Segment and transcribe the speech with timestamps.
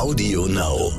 [0.00, 0.92] Audio Now.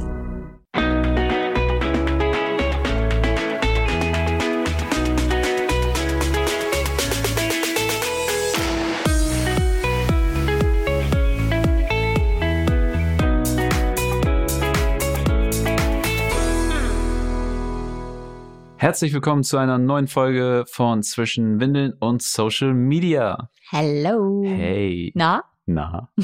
[18.77, 23.49] Herzlich willkommen zu einer neuen Folge von Zwischen Windeln und Social Media.
[23.71, 24.43] Hello.
[24.45, 25.11] Hey.
[25.15, 25.50] Na?
[25.66, 26.09] Na.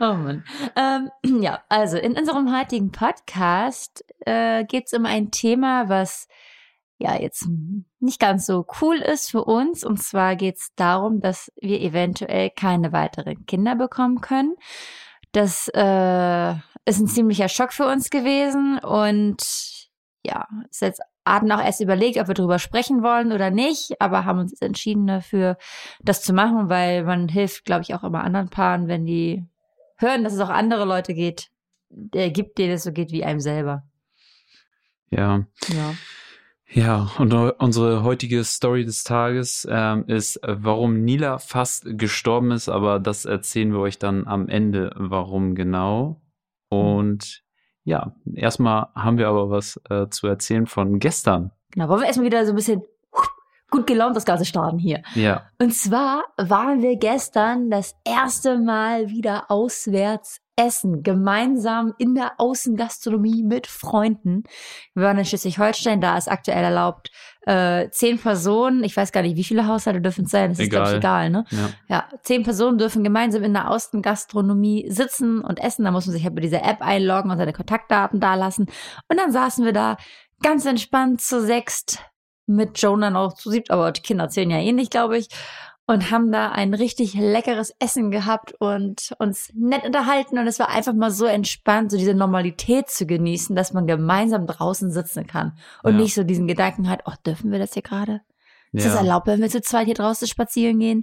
[0.00, 0.44] oh Mann.
[0.76, 1.10] Ähm,
[1.42, 6.26] ja, also in unserem heutigen Podcast äh, geht es um ein Thema, was
[6.98, 7.46] ja jetzt
[8.00, 9.84] nicht ganz so cool ist für uns.
[9.84, 14.56] Und zwar geht es darum, dass wir eventuell keine weiteren Kinder bekommen können.
[15.32, 16.52] Das äh,
[16.86, 19.42] ist ein ziemlicher Schock für uns gewesen und
[20.24, 24.24] ja, ist jetzt hatten auch erst überlegt, ob wir darüber sprechen wollen oder nicht, aber
[24.24, 25.58] haben uns entschieden dafür,
[26.02, 29.44] das zu machen, weil man hilft, glaube ich, auch immer anderen Paaren, wenn die
[29.98, 31.50] hören, dass es auch andere Leute geht,
[31.90, 33.84] der gibt, denen es so geht wie einem selber.
[35.10, 35.46] Ja.
[35.68, 35.94] Ja.
[36.68, 42.98] Ja, und unsere heutige Story des Tages ähm, ist, warum Nila fast gestorben ist, aber
[42.98, 46.20] das erzählen wir euch dann am Ende, warum genau.
[46.68, 47.44] Und
[47.86, 51.52] ja, erstmal haben wir aber was äh, zu erzählen von gestern.
[51.70, 52.82] Genau, wollen wir erstmal wieder so ein bisschen
[53.70, 55.02] gut gelaunt das Ganze starten hier.
[55.14, 55.42] Ja.
[55.60, 63.42] Und zwar waren wir gestern das erste Mal wieder auswärts essen, gemeinsam in der Außengastronomie
[63.42, 64.44] mit Freunden.
[64.94, 67.10] Wir waren in Schleswig-Holstein, da ist aktuell erlaubt
[67.46, 70.70] äh, zehn Personen, ich weiß gar nicht, wie viele Haushalte dürfen es sein, das ist
[70.70, 71.44] glaube ich egal, ne?
[71.50, 71.68] Ja.
[71.88, 75.84] ja, zehn Personen dürfen gemeinsam in der Außengastronomie sitzen und essen.
[75.84, 78.66] Da muss man sich halt bei dieser App einloggen und seine Kontaktdaten dalassen.
[79.08, 79.96] Und dann saßen wir da
[80.42, 82.00] ganz entspannt zu sechst
[82.46, 85.28] mit Joan dann auch zu siebt, aber die Kinder zählen ja eh nicht, glaube ich
[85.86, 90.68] und haben da ein richtig leckeres Essen gehabt und uns nett unterhalten und es war
[90.68, 95.56] einfach mal so entspannt, so diese Normalität zu genießen, dass man gemeinsam draußen sitzen kann
[95.82, 96.00] und ja.
[96.00, 98.22] nicht so diesen Gedanken hat, oh, dürfen wir das hier gerade?
[98.72, 98.90] Ist ja.
[98.90, 101.02] das erlaubt, wenn wir zu zweit hier draußen spazieren gehen?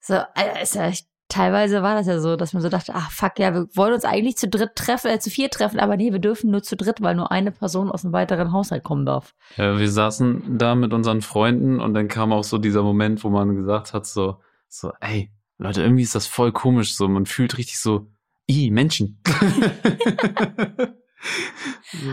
[0.00, 3.10] So, also, ist ja echt teilweise war das ja so, dass man so dachte, ach
[3.10, 6.12] fuck, ja, wir wollen uns eigentlich zu dritt treffen, äh, zu vier treffen, aber nee,
[6.12, 9.34] wir dürfen nur zu dritt, weil nur eine Person aus einem weiteren Haushalt kommen darf.
[9.56, 13.30] Ja, wir saßen da mit unseren Freunden und dann kam auch so dieser Moment, wo
[13.30, 14.36] man gesagt hat, so,
[14.68, 18.06] so, ey, Leute, irgendwie ist das voll komisch, so, man fühlt richtig so,
[18.48, 19.20] i, Menschen.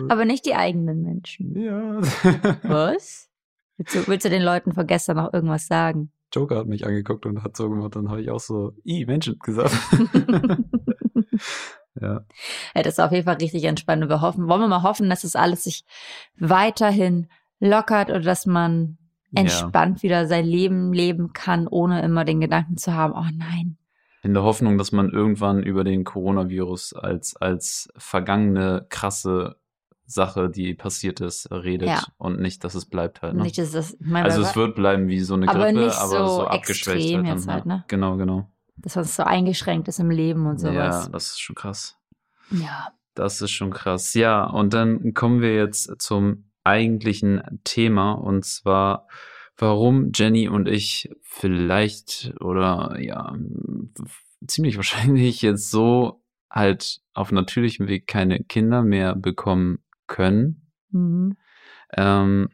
[0.09, 1.59] aber nicht die eigenen Menschen.
[1.59, 2.01] Ja.
[2.63, 3.29] Was?
[3.77, 6.11] Willst du, willst du den Leuten von gestern noch irgendwas sagen?
[6.33, 9.37] Joker hat mich angeguckt und hat so gemacht, dann habe ich auch so, i, Menschen
[9.39, 9.75] gesagt.
[12.01, 12.21] ja.
[12.75, 12.83] ja.
[12.83, 14.03] Das ist auf jeden Fall richtig entspannt.
[14.03, 15.85] Und wir hoffen, wollen wir mal hoffen, dass das alles sich
[16.37, 17.27] weiterhin
[17.59, 18.97] lockert oder dass man
[19.35, 20.03] entspannt ja.
[20.03, 23.77] wieder sein Leben leben kann, ohne immer den Gedanken zu haben, oh nein.
[24.21, 29.57] In der Hoffnung, dass man irgendwann über den Coronavirus als, als vergangene krasse
[30.05, 32.03] Sache, die passiert ist, redet ja.
[32.17, 33.35] und nicht, dass es bleibt halt.
[33.35, 33.43] Ne?
[33.43, 36.27] Nicht, dass es, mein, also es wird bleiben wie so eine Grippe, aber, nicht aber
[36.27, 37.85] so, so abgeschwächt halt, jetzt halt, ne?
[37.87, 38.49] Genau, genau.
[38.77, 41.05] Dass man so eingeschränkt ist im Leben und sowas.
[41.05, 41.97] Ja, das ist schon krass.
[42.51, 42.89] Ja.
[43.15, 44.13] Das ist schon krass.
[44.13, 49.07] Ja, und dann kommen wir jetzt zum eigentlichen Thema und zwar,
[49.57, 53.35] warum Jenny und ich vielleicht oder ja,
[54.47, 59.79] ziemlich wahrscheinlich jetzt so halt auf natürlichem Weg keine Kinder mehr bekommen
[60.13, 60.69] können.
[60.91, 61.35] Mhm.
[61.97, 62.49] Ähm,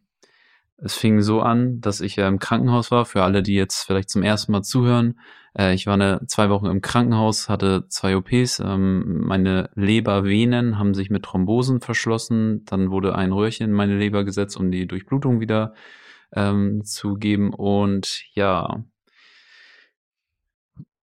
[0.78, 3.06] es fing so an, dass ich ja im Krankenhaus war.
[3.06, 5.20] Für alle, die jetzt vielleicht zum ersten Mal zuhören,
[5.58, 8.60] äh, ich war eine, zwei Wochen im Krankenhaus, hatte zwei OPs.
[8.60, 12.64] Ähm, meine Lebervenen haben sich mit Thrombosen verschlossen.
[12.66, 15.74] Dann wurde ein Röhrchen in meine Leber gesetzt, um die Durchblutung wieder
[16.34, 17.54] ähm, zu geben.
[17.54, 18.84] Und ja,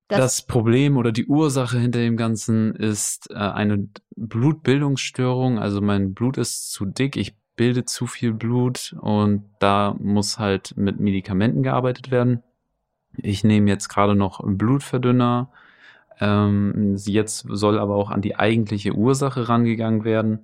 [0.09, 5.59] das, das, Problem oder die Ursache hinter dem Ganzen ist äh, eine Blutbildungsstörung.
[5.59, 10.77] Also mein Blut ist zu dick, ich bilde zu viel Blut und da muss halt
[10.77, 12.43] mit Medikamenten gearbeitet werden.
[13.17, 15.50] Ich nehme jetzt gerade noch Blutverdünner.
[16.21, 20.41] Ähm, jetzt soll aber auch an die eigentliche Ursache rangegangen werden.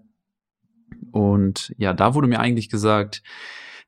[1.11, 3.23] Und ja, da wurde mir eigentlich gesagt,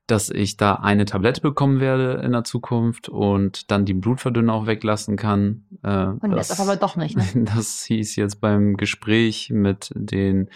[0.07, 4.67] dass ich da eine Tablette bekommen werde in der Zukunft und dann die Blutverdünner auch
[4.67, 5.65] weglassen kann.
[5.83, 7.25] Äh, und das, das aber doch nicht, ne?
[7.55, 10.49] Das hieß jetzt beim Gespräch mit den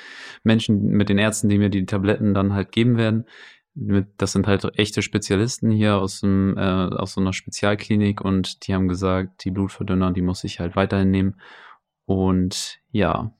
[0.44, 3.26] Menschen, mit den Ärzten, die mir die Tabletten dann halt geben werden.
[4.18, 8.76] Das sind halt echte Spezialisten hier aus, dem, äh, aus so einer Spezialklinik und die
[8.76, 11.40] haben gesagt, die Blutverdünner, die muss ich halt weiterhin nehmen.
[12.06, 13.32] Und ja,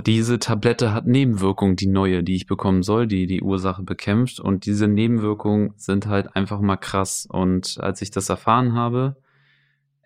[0.00, 4.40] diese Tablette hat Nebenwirkungen, die neue, die ich bekommen soll, die die Ursache bekämpft.
[4.40, 7.26] Und diese Nebenwirkungen sind halt einfach mal krass.
[7.30, 9.16] Und als ich das erfahren habe,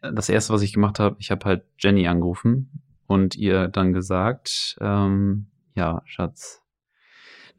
[0.01, 2.81] das erste, was ich gemacht habe, ich habe halt Jenny angerufen.
[3.07, 6.63] und ihr dann gesagt, ähm, ja, Schatz,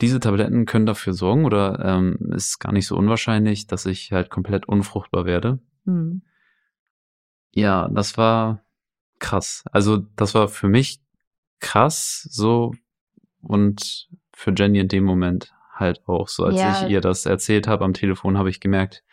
[0.02, 4.30] diese Tabletten können dafür sorgen oder ähm, ist gar nicht so unwahrscheinlich, dass ich halt
[4.30, 5.60] komplett unfruchtbar werde.
[5.86, 6.24] Mhm.
[7.54, 8.64] Ja, das war
[9.20, 9.64] krass.
[9.72, 11.05] Also das war für mich
[11.60, 12.74] krass so
[13.42, 16.84] und für Jenny in dem Moment halt auch so, als ja.
[16.84, 19.04] ich ihr das erzählt habe am Telefon, habe ich gemerkt,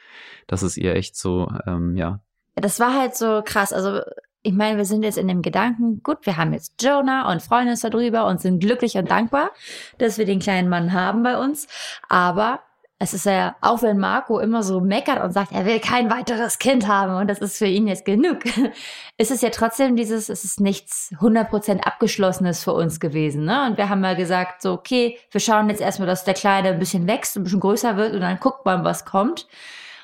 [0.46, 2.20] dass es ihr echt so, ähm, ja.
[2.54, 3.72] Das war halt so krass.
[3.72, 4.00] Also
[4.42, 7.68] ich meine, wir sind jetzt in dem Gedanken, gut, wir haben jetzt Jonah und freuen
[7.68, 9.50] uns darüber und sind glücklich und dankbar,
[9.98, 11.68] dass wir den kleinen Mann haben bei uns.
[12.08, 12.60] Aber
[13.02, 16.60] es ist ja, auch wenn Marco immer so meckert und sagt, er will kein weiteres
[16.60, 18.44] Kind haben und das ist für ihn jetzt genug,
[19.19, 23.44] ist es ja trotzdem dieses, es ist nichts 100% abgeschlossenes für uns gewesen.
[23.44, 23.66] Ne?
[23.66, 26.78] Und wir haben mal gesagt, so, okay, wir schauen jetzt erstmal, dass der Kleine ein
[26.78, 29.48] bisschen wächst, ein bisschen größer wird und dann guckt man, was kommt.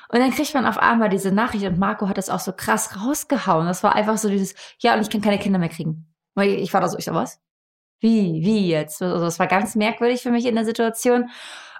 [0.09, 2.97] Und dann kriegt man auf einmal diese Nachricht und Marco hat das auch so krass
[3.01, 3.65] rausgehauen.
[3.65, 6.13] Das war einfach so dieses, ja, und ich kann keine Kinder mehr kriegen.
[6.35, 7.39] Ich war da so, ich so, was?
[8.01, 9.01] Wie, wie jetzt?
[9.01, 11.29] Also das war ganz merkwürdig für mich in der Situation.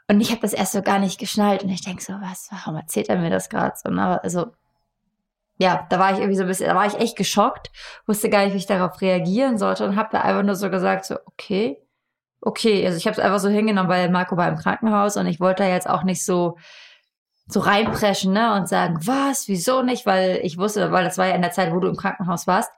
[0.09, 1.63] Und ich habe das erst so gar nicht geschnallt.
[1.63, 3.89] Und ich denk so, was, warum erzählt er mir das gerade so?
[3.89, 4.21] Ne?
[4.23, 4.47] Also,
[5.57, 7.69] ja, da war ich irgendwie so ein bisschen, da war ich echt geschockt,
[8.07, 11.05] wusste gar nicht, wie ich darauf reagieren sollte und habe da einfach nur so gesagt,
[11.05, 11.77] so, okay,
[12.41, 12.85] okay.
[12.85, 15.63] Also ich habe es einfach so hingenommen, weil Marco war im Krankenhaus und ich wollte
[15.63, 16.57] da jetzt auch nicht so
[17.51, 20.05] so reinpreschen ne, und sagen, was, wieso nicht?
[20.05, 22.71] Weil ich wusste, weil das war ja in der Zeit, wo du im Krankenhaus warst,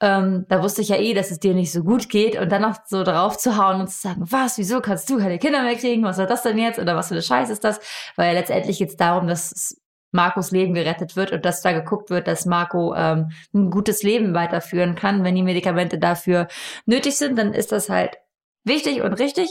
[0.00, 2.62] ähm, da wusste ich ja eh, dass es dir nicht so gut geht und dann
[2.62, 5.74] noch so drauf zu hauen und zu sagen, was, wieso kannst du keine Kinder mehr
[5.74, 6.04] kriegen?
[6.04, 6.78] Was soll das denn jetzt?
[6.78, 7.80] Oder was für eine Scheiße ist das?
[8.16, 9.76] Weil ja letztendlich geht es darum, dass
[10.12, 14.34] Marcos Leben gerettet wird und dass da geguckt wird, dass Marco ähm, ein gutes Leben
[14.34, 15.24] weiterführen kann.
[15.24, 16.48] Wenn die Medikamente dafür
[16.86, 18.18] nötig sind, dann ist das halt
[18.68, 19.50] wichtig und richtig,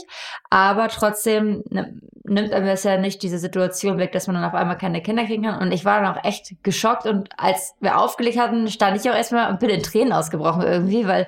[0.50, 4.78] aber trotzdem nimmt einem das ja nicht diese Situation weg, dass man dann auf einmal
[4.78, 5.60] keine Kinder kriegen kann.
[5.60, 9.14] Und ich war dann auch echt geschockt und als wir aufgelegt hatten, stand ich auch
[9.14, 11.26] erstmal und bin in Tränen ausgebrochen irgendwie, weil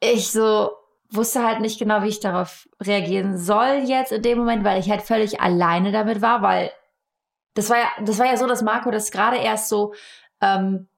[0.00, 0.70] ich so
[1.10, 4.90] wusste halt nicht genau, wie ich darauf reagieren soll jetzt in dem Moment, weil ich
[4.90, 6.70] halt völlig alleine damit war, weil
[7.54, 9.94] das war ja, das war ja so, dass Marco das gerade erst so
[10.40, 10.88] ähm,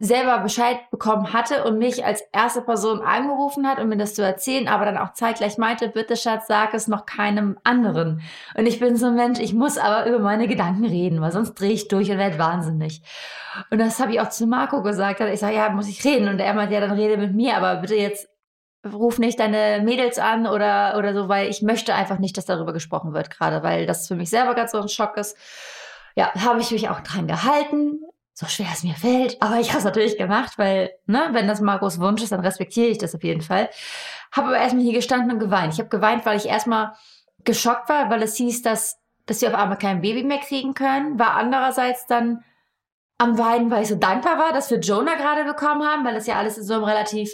[0.00, 4.22] selber Bescheid bekommen hatte und mich als erste Person angerufen hat, um mir das zu
[4.22, 8.20] erzählen, aber dann auch zeitgleich meinte, bitte Schatz, sag es noch keinem anderen.
[8.56, 11.54] Und ich bin so ein Mensch, ich muss aber über meine Gedanken reden, weil sonst
[11.54, 13.02] drehe ich durch und werde wahnsinnig.
[13.70, 15.20] Und das habe ich auch zu Marco gesagt.
[15.20, 16.28] Ich sage, ja, muss ich reden.
[16.28, 18.28] Und er meinte, ja, dann rede mit mir, aber bitte jetzt
[18.84, 22.72] ruf nicht deine Mädels an oder, oder so, weil ich möchte einfach nicht, dass darüber
[22.72, 25.36] gesprochen wird gerade, weil das für mich selber ganz so ein Schock ist.
[26.16, 28.00] Ja, habe ich mich auch dran gehalten
[28.34, 29.40] so schwer es mir fällt.
[29.40, 32.88] Aber ich habe es natürlich gemacht, weil, ne, wenn das Marcos Wunsch ist, dann respektiere
[32.88, 33.70] ich das auf jeden Fall.
[34.32, 35.72] Habe aber erstmal hier gestanden und geweint.
[35.72, 36.94] Ich habe geweint, weil ich erstmal
[37.44, 41.18] geschockt war, weil es hieß, dass, dass sie auf einmal kein Baby mehr kriegen können.
[41.18, 42.42] War andererseits dann
[43.18, 46.26] am Weinen, weil ich so dankbar war, dass wir Jonah gerade bekommen haben, weil das
[46.26, 47.32] ja alles in so einem relativ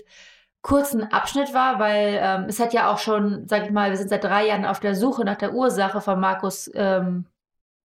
[0.60, 4.10] kurzen Abschnitt war, weil ähm, es hat ja auch schon, sag ich mal, wir sind
[4.10, 7.24] seit drei Jahren auf der Suche nach der Ursache von Markus ähm,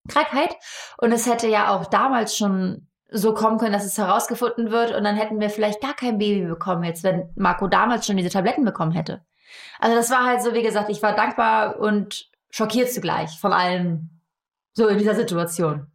[0.10, 0.58] Krankheit
[0.98, 5.04] und es hätte ja auch damals schon so kommen können, dass es herausgefunden wird und
[5.04, 8.66] dann hätten wir vielleicht gar kein Baby bekommen jetzt, wenn Marco damals schon diese Tabletten
[8.66, 9.22] bekommen hätte.
[9.80, 14.10] Also das war halt so, wie gesagt, ich war dankbar und schockiert zugleich von allem
[14.74, 15.88] so in dieser Situation.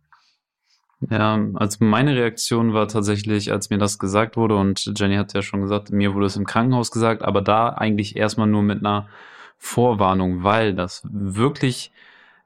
[1.08, 5.40] Ja, also meine Reaktion war tatsächlich, als mir das gesagt wurde, und Jenny hat ja
[5.40, 9.08] schon gesagt, mir wurde es im Krankenhaus gesagt, aber da eigentlich erstmal nur mit einer
[9.56, 11.93] Vorwarnung, weil das wirklich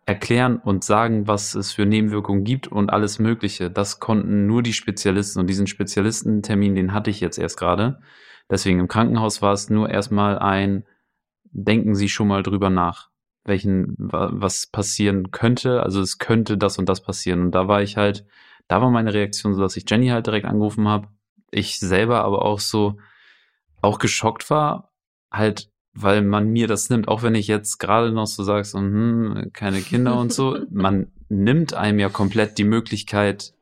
[0.07, 3.71] erklären und sagen, was es für Nebenwirkungen gibt und alles Mögliche.
[3.71, 8.01] Das konnten nur die Spezialisten und diesen Spezialistentermin, den hatte ich jetzt erst gerade.
[8.51, 10.85] Deswegen im Krankenhaus war es nur erstmal ein,
[11.45, 13.09] denken Sie schon mal drüber nach,
[13.45, 15.83] welchen, was passieren könnte.
[15.83, 17.41] Also es könnte das und das passieren.
[17.41, 18.27] Und da war ich halt,
[18.69, 21.09] da war meine Reaktion so, dass ich Jenny halt direkt angerufen habe.
[21.51, 22.99] Ich selber aber auch so,
[23.81, 24.93] auch geschockt war,
[25.31, 28.79] halt weil man mir das nimmt, auch wenn ich jetzt gerade noch so sage, so,
[28.79, 33.55] hm, keine Kinder und so, man nimmt einem ja komplett die Möglichkeit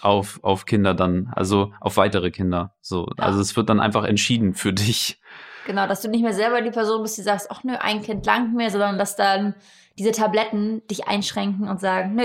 [0.00, 2.74] auf, auf Kinder dann, also auf weitere Kinder.
[2.80, 3.24] So, ja.
[3.24, 5.20] also es wird dann einfach entschieden für dich.
[5.66, 8.24] Genau, dass du nicht mehr selber die Person bist, die sagst, ach nö, ein Kind
[8.24, 9.54] langt mir, sondern dass dann
[9.98, 12.24] diese Tabletten dich einschränken und sagen, nö,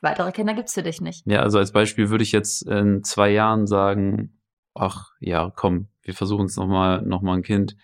[0.00, 1.26] weitere Kinder gibt's für dich nicht.
[1.26, 4.38] Ja, also als Beispiel würde ich jetzt in zwei Jahren sagen,
[4.74, 7.76] ach ja, komm, wir versuchen es nochmal, noch mal ein Kind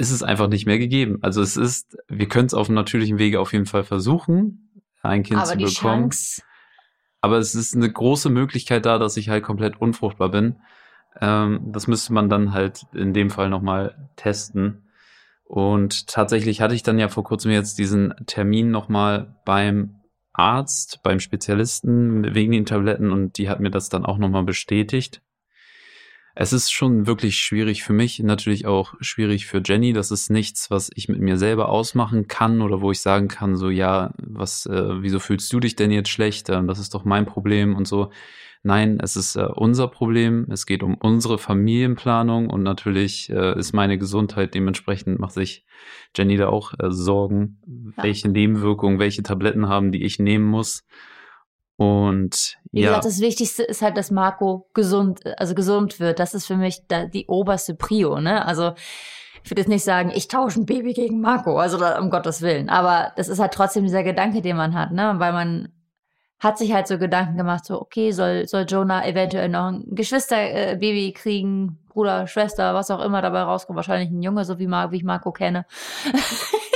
[0.00, 1.18] ist es einfach nicht mehr gegeben.
[1.20, 4.70] Also es ist, wir können es auf einem natürlichen Wege auf jeden Fall versuchen,
[5.02, 6.10] ein Kind Aber zu bekommen.
[6.10, 6.42] Chance.
[7.20, 10.56] Aber es ist eine große Möglichkeit da, dass ich halt komplett unfruchtbar bin.
[11.20, 14.88] Ähm, das müsste man dann halt in dem Fall nochmal testen.
[15.44, 19.96] Und tatsächlich hatte ich dann ja vor kurzem jetzt diesen Termin nochmal beim
[20.32, 25.20] Arzt, beim Spezialisten wegen den Tabletten und die hat mir das dann auch nochmal bestätigt.
[26.34, 29.92] Es ist schon wirklich schwierig für mich, natürlich auch schwierig für Jenny.
[29.92, 33.56] Das ist nichts, was ich mit mir selber ausmachen kann oder wo ich sagen kann,
[33.56, 36.48] so ja, was, äh, wieso fühlst du dich denn jetzt schlecht?
[36.48, 38.10] Ähm, das ist doch mein Problem und so.
[38.62, 40.46] Nein, es ist äh, unser Problem.
[40.50, 45.64] Es geht um unsere Familienplanung und natürlich äh, ist meine Gesundheit dementsprechend macht sich
[46.14, 47.58] Jenny da auch äh, Sorgen,
[47.96, 48.04] ja.
[48.04, 50.84] welche Nebenwirkungen, welche Tabletten haben, die ich nehmen muss.
[51.80, 52.88] Und Wie ja.
[52.88, 56.18] gesagt, das Wichtigste ist halt, dass Marco gesund, also gesund wird.
[56.18, 58.44] Das ist für mich da die oberste Prio, ne?
[58.44, 58.74] Also
[59.42, 62.42] ich würde jetzt nicht sagen, ich tausche ein Baby gegen Marco, also da, um Gottes
[62.42, 62.68] Willen.
[62.68, 65.14] Aber das ist halt trotzdem dieser Gedanke, den man hat, ne?
[65.16, 65.72] Weil man
[66.38, 71.08] hat sich halt so Gedanken gemacht, so, okay, soll, soll Jonah eventuell noch ein Geschwisterbaby
[71.08, 73.76] äh, kriegen, Bruder, Schwester, was auch immer dabei rauskommt.
[73.76, 75.64] Wahrscheinlich ein Junge, so wie, Mar wie ich Marco kenne.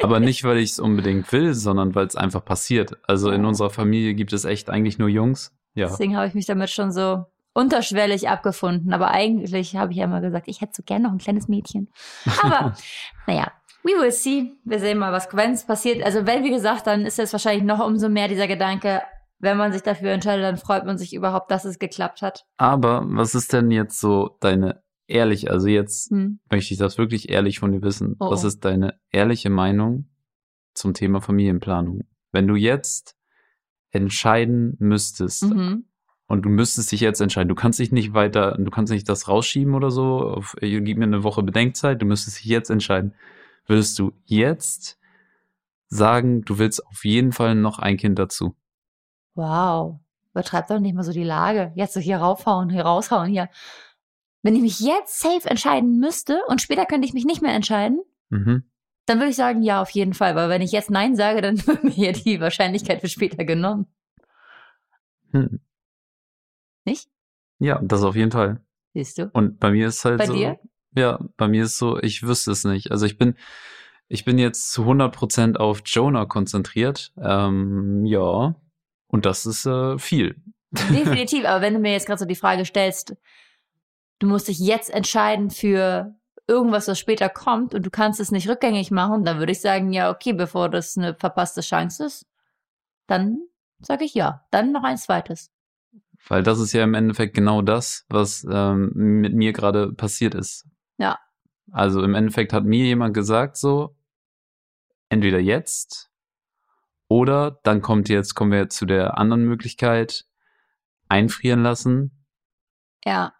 [0.00, 2.96] Aber nicht, weil ich es unbedingt will, sondern weil es einfach passiert.
[3.06, 5.52] Also in unserer Familie gibt es echt eigentlich nur Jungs.
[5.74, 5.88] Ja.
[5.88, 8.92] Deswegen habe ich mich damit schon so unterschwellig abgefunden.
[8.92, 11.88] Aber eigentlich habe ich ja immer gesagt, ich hätte so gerne noch ein kleines Mädchen.
[12.42, 12.74] Aber
[13.26, 13.52] naja,
[13.82, 14.52] we will see.
[14.64, 16.04] Wir sehen mal, was wenn es passiert.
[16.04, 19.02] Also wenn, wie gesagt, dann ist es wahrscheinlich noch umso mehr dieser Gedanke,
[19.40, 22.44] wenn man sich dafür entscheidet, dann freut man sich überhaupt, dass es geklappt hat.
[22.56, 26.38] Aber was ist denn jetzt so deine ehrlich, also jetzt hm.
[26.50, 28.16] möchte ich das wirklich ehrlich von dir wissen.
[28.20, 28.48] Oh, Was oh.
[28.48, 30.08] ist deine ehrliche Meinung
[30.74, 32.04] zum Thema Familienplanung?
[32.30, 33.16] Wenn du jetzt
[33.90, 35.86] entscheiden müsstest mhm.
[36.26, 39.28] und du müsstest dich jetzt entscheiden, du kannst dich nicht weiter, du kannst nicht das
[39.28, 43.14] rausschieben oder so, auf, gib mir eine Woche Bedenkzeit, du müsstest dich jetzt entscheiden.
[43.66, 44.98] Würdest du jetzt
[45.88, 48.54] sagen, du willst auf jeden Fall noch ein Kind dazu?
[49.34, 50.00] Wow.
[50.32, 51.72] Übertreib doch nicht mal so die Lage.
[51.74, 53.48] Jetzt so hier raufhauen, hier raushauen, hier.
[54.42, 58.00] Wenn ich mich jetzt safe entscheiden müsste und später könnte ich mich nicht mehr entscheiden,
[58.30, 58.64] mhm.
[59.06, 60.36] dann würde ich sagen, ja, auf jeden Fall.
[60.36, 63.86] Weil wenn ich jetzt Nein sage, dann wird mir ja die Wahrscheinlichkeit für später genommen.
[65.32, 65.60] Hm.
[66.84, 67.08] Nicht?
[67.58, 68.62] Ja, das auf jeden Fall.
[68.94, 69.30] Siehst du?
[69.32, 70.32] Und bei mir ist halt bei so.
[70.32, 70.58] Bei dir?
[70.96, 72.90] Ja, bei mir ist so, ich wüsste es nicht.
[72.90, 73.36] Also ich bin,
[74.08, 77.12] ich bin jetzt zu 100% auf Jonah konzentriert.
[77.20, 78.54] Ähm, ja,
[79.06, 80.36] und das ist äh, viel.
[80.70, 83.16] Definitiv, aber wenn du mir jetzt gerade so die Frage stellst,
[84.18, 86.14] du musst dich jetzt entscheiden für
[86.46, 89.92] irgendwas, was später kommt und du kannst es nicht rückgängig machen, dann würde ich sagen,
[89.92, 92.26] ja, okay, bevor das eine verpasste Chance ist,
[93.06, 93.38] dann
[93.80, 94.46] sage ich ja.
[94.50, 95.50] Dann noch ein zweites.
[96.26, 100.66] Weil das ist ja im Endeffekt genau das, was ähm, mit mir gerade passiert ist.
[100.96, 101.18] Ja.
[101.70, 103.96] Also im Endeffekt hat mir jemand gesagt, so,
[105.10, 106.10] entweder jetzt
[107.08, 110.26] oder dann kommt jetzt, kommen wir jetzt zu der anderen Möglichkeit,
[111.08, 112.26] einfrieren lassen.
[113.04, 113.32] Ja.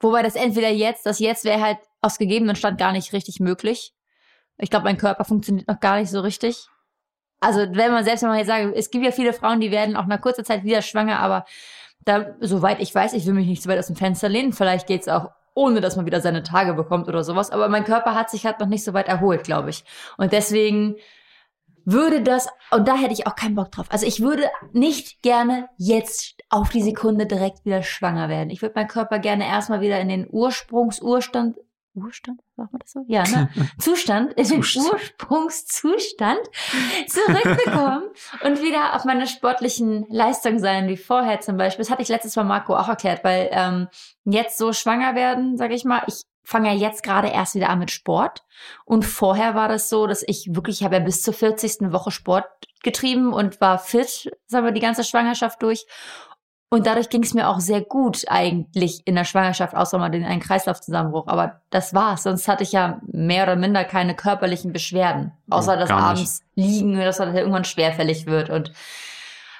[0.00, 3.92] Wobei das entweder jetzt, das jetzt wäre halt aus gegebenen Stand gar nicht richtig möglich.
[4.58, 6.66] Ich glaube, mein Körper funktioniert noch gar nicht so richtig.
[7.40, 9.96] Also wenn man selbst wenn man jetzt sagt, es gibt ja viele Frauen, die werden
[9.96, 11.44] auch nach kurzer Zeit wieder schwanger, aber
[12.04, 14.52] da, soweit ich weiß, ich will mich nicht zu weit aus dem Fenster lehnen.
[14.52, 17.50] Vielleicht geht's auch ohne, dass man wieder seine Tage bekommt oder sowas.
[17.50, 19.84] Aber mein Körper hat sich halt noch nicht so weit erholt, glaube ich.
[20.16, 20.96] Und deswegen
[21.84, 23.86] würde das, und da hätte ich auch keinen Bock drauf.
[23.90, 28.50] Also ich würde nicht gerne jetzt auf die Sekunde direkt wieder schwanger werden.
[28.50, 31.56] Ich würde meinen Körper gerne erstmal wieder in den Ursprungsurstand,
[31.94, 33.04] Urstand, sagt man das so?
[33.08, 33.48] Ja, ne?
[33.78, 36.38] Zustand, in den Ursprungszustand
[37.08, 38.04] zurückbekommen
[38.44, 41.84] und wieder auf meine sportlichen Leistungen sein, wie vorher zum Beispiel.
[41.84, 43.88] Das hatte ich letztes Mal Marco auch erklärt, weil ähm,
[44.24, 47.78] jetzt so schwanger werden, sage ich mal, ich fange ja jetzt gerade erst wieder an
[47.78, 48.44] mit Sport.
[48.84, 51.92] Und vorher war das so, dass ich wirklich, ich habe ja bis zur 40.
[51.92, 52.46] Woche Sport
[52.82, 55.86] getrieben und war fit, sagen wir, die ganze Schwangerschaft durch.
[56.72, 60.24] Und dadurch ging es mir auch sehr gut eigentlich in der Schwangerschaft, außer mal den
[60.24, 61.26] einen Kreislaufzusammenbruch.
[61.26, 62.22] Aber das war's.
[62.22, 65.32] Sonst hatte ich ja mehr oder minder keine körperlichen Beschwerden.
[65.50, 68.50] Außer dass abends liegen, dass das irgendwann schwerfällig wird.
[68.50, 68.72] Und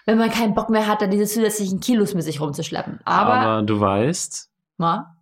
[0.07, 3.01] wenn man keinen Bock mehr hat, dann diese zusätzlichen Kilos mit sich rumzuschleppen.
[3.05, 5.17] Aber, Aber du weißt, na?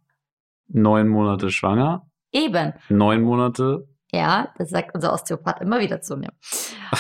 [0.69, 2.07] Neun Monate schwanger.
[2.33, 2.75] Eben.
[2.89, 3.89] Neun Monate.
[4.13, 6.31] Ja, das sagt unser Osteopath immer wieder zu mir.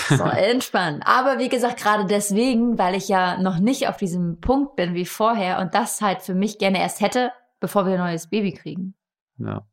[0.08, 1.02] So, entspannen.
[1.02, 5.06] Aber wie gesagt, gerade deswegen, weil ich ja noch nicht auf diesem Punkt bin wie
[5.06, 8.94] vorher und das halt für mich gerne erst hätte, bevor wir ein neues Baby kriegen.
[9.38, 9.66] Ja.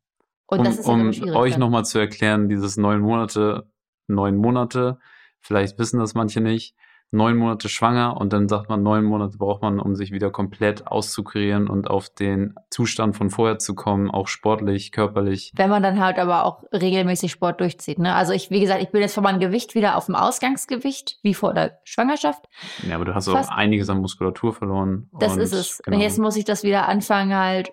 [0.47, 3.69] Und um, das ist ja um euch nochmal zu erklären, dieses neun Monate,
[4.07, 4.99] neun Monate,
[5.41, 6.75] vielleicht wissen das manche nicht,
[7.12, 10.88] neun Monate schwanger und dann sagt man, neun Monate braucht man, um sich wieder komplett
[10.88, 15.51] auszukurieren und auf den Zustand von vorher zu kommen, auch sportlich, körperlich.
[15.55, 18.00] Wenn man dann halt aber auch regelmäßig Sport durchzieht.
[18.00, 18.13] Ne?
[18.13, 21.33] Also ich, wie gesagt, ich bin jetzt von meinem Gewicht wieder auf dem Ausgangsgewicht, wie
[21.33, 22.45] vor der Schwangerschaft.
[22.88, 23.50] Ja, aber du hast Fast.
[23.50, 25.09] auch einiges an Muskulatur verloren.
[25.19, 25.81] Das ist es.
[25.83, 25.97] Genau.
[25.97, 27.71] Und jetzt muss ich das wieder anfangen, halt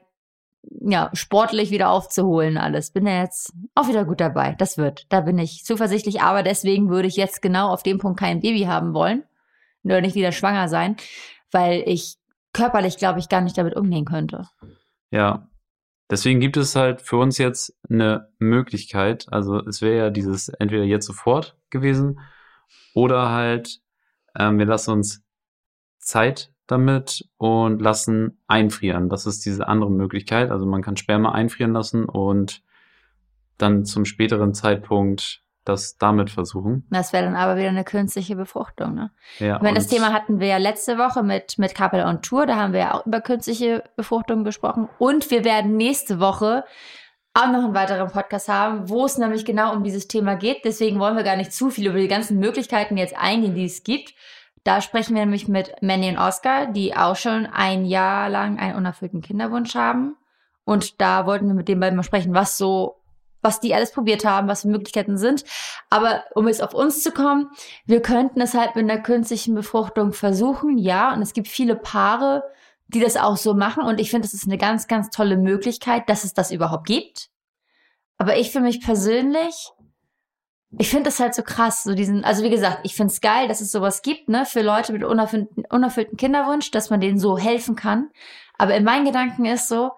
[0.62, 2.90] ja, sportlich wieder aufzuholen alles.
[2.90, 4.54] Bin ja jetzt auch wieder gut dabei.
[4.58, 5.06] Das wird.
[5.08, 6.22] Da bin ich zuversichtlich.
[6.22, 9.24] Aber deswegen würde ich jetzt genau auf dem Punkt kein Baby haben wollen.
[9.84, 10.96] Oder nicht wieder schwanger sein.
[11.50, 12.16] Weil ich
[12.52, 14.48] körperlich, glaube ich, gar nicht damit umgehen könnte.
[15.10, 15.48] Ja.
[16.10, 19.26] Deswegen gibt es halt für uns jetzt eine Möglichkeit.
[19.30, 22.20] Also es wäre ja dieses entweder jetzt sofort gewesen
[22.94, 23.80] oder halt
[24.38, 25.24] ähm, wir lassen uns
[25.98, 29.08] Zeit damit und lassen einfrieren.
[29.08, 30.50] Das ist diese andere Möglichkeit.
[30.50, 32.62] Also man kann Sperma einfrieren lassen und
[33.58, 36.86] dann zum späteren Zeitpunkt das damit versuchen.
[36.90, 39.12] Das wäre dann aber wieder eine künstliche Befruchtung, ne?
[39.38, 42.46] Ja, Ich meine, das Thema hatten wir ja letzte Woche mit, mit Couple on Tour.
[42.46, 44.88] Da haben wir ja auch über künstliche Befruchtung gesprochen.
[44.98, 46.64] Und wir werden nächste Woche
[47.34, 50.64] auch noch einen weiteren Podcast haben, wo es nämlich genau um dieses Thema geht.
[50.64, 53.84] Deswegen wollen wir gar nicht zu viel über die ganzen Möglichkeiten jetzt eingehen, die es
[53.84, 54.14] gibt.
[54.64, 58.76] Da sprechen wir nämlich mit Manny und Oscar, die auch schon ein Jahr lang einen
[58.76, 60.16] unerfüllten Kinderwunsch haben.
[60.64, 63.02] Und da wollten wir mit den beiden mal sprechen, was so,
[63.40, 65.44] was die alles probiert haben, was für Möglichkeiten sind.
[65.90, 67.50] Aber um jetzt auf uns zu kommen,
[67.86, 71.12] wir könnten es halt mit einer künstlichen Befruchtung versuchen, ja.
[71.12, 72.44] Und es gibt viele Paare,
[72.86, 73.82] die das auch so machen.
[73.82, 77.30] Und ich finde, es ist eine ganz, ganz tolle Möglichkeit, dass es das überhaupt gibt.
[78.16, 79.72] Aber ich für mich persönlich,
[80.78, 83.48] ich finde das halt so krass, so diesen, also wie gesagt, ich finde es geil,
[83.48, 87.38] dass es sowas gibt, ne, für Leute mit unerfüllten, unerfüllten Kinderwunsch, dass man denen so
[87.38, 88.10] helfen kann.
[88.58, 89.92] Aber in meinen Gedanken ist so,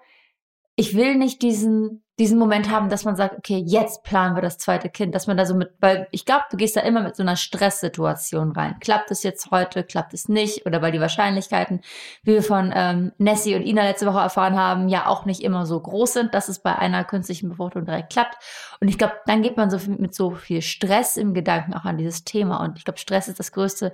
[0.76, 4.59] ich will nicht diesen, diesen Moment haben, dass man sagt, okay, jetzt planen wir das
[4.59, 7.16] zweite Kind, dass man da so mit, weil ich glaube, du gehst da immer mit
[7.16, 8.76] so einer Stresssituation rein.
[8.78, 10.64] Klappt es jetzt heute, klappt es nicht?
[10.64, 11.80] Oder weil die Wahrscheinlichkeiten,
[12.23, 15.66] wie wir von ähm, Nessie und Ina letzte Woche erfahren haben, ja auch nicht immer
[15.66, 18.37] so groß sind, dass es bei einer künstlichen Befruchtung direkt klappt.
[18.80, 21.85] Und ich glaube, dann geht man so viel, mit so viel Stress im Gedanken auch
[21.85, 22.62] an dieses Thema.
[22.62, 23.92] Und ich glaube, Stress ist das Größte,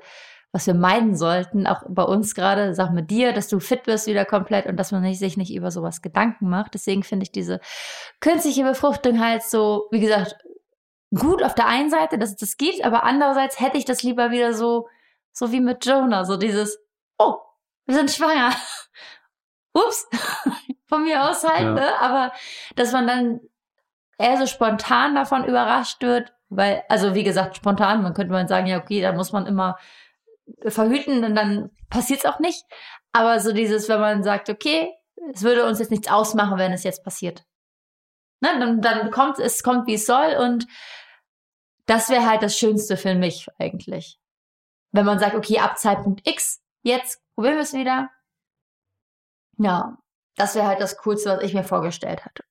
[0.53, 4.07] was wir meiden sollten, auch bei uns gerade, sag mit dir, dass du fit wirst
[4.07, 6.75] wieder komplett und dass man nicht, sich nicht über sowas Gedanken macht.
[6.75, 7.61] Deswegen finde ich diese
[8.21, 10.37] künstliche Befruchtung halt so, wie gesagt,
[11.15, 14.31] gut auf der einen Seite, dass es das gibt, aber andererseits hätte ich das lieber
[14.33, 14.89] wieder so,
[15.33, 16.79] so wie mit Jonah, so dieses,
[17.19, 17.37] oh,
[17.87, 18.51] wir sind schwanger.
[19.73, 20.09] Ups,
[20.87, 21.73] von mir aus halt, Ja.
[21.75, 22.01] ne?
[22.01, 22.33] aber
[22.75, 23.41] dass man dann
[24.19, 28.67] eher so spontan davon überrascht wird, weil, also wie gesagt, spontan, man könnte mal sagen,
[28.67, 29.79] ja, okay, da muss man immer
[30.67, 32.65] verhüten und dann passiert's auch nicht.
[33.13, 34.91] Aber so dieses, wenn man sagt, okay,
[35.33, 37.45] es würde uns jetzt nichts ausmachen, wenn es jetzt passiert.
[38.41, 40.67] Ne, dann, dann kommt es, kommt wie es soll und
[41.87, 44.19] das wäre halt das Schönste für mich eigentlich.
[44.93, 48.09] Wenn man sagt, okay, ab Zeitpunkt X, jetzt probieren wir es wieder.
[49.59, 49.99] Ja,
[50.37, 52.45] das wäre halt das Coolste, was ich mir vorgestellt hatte.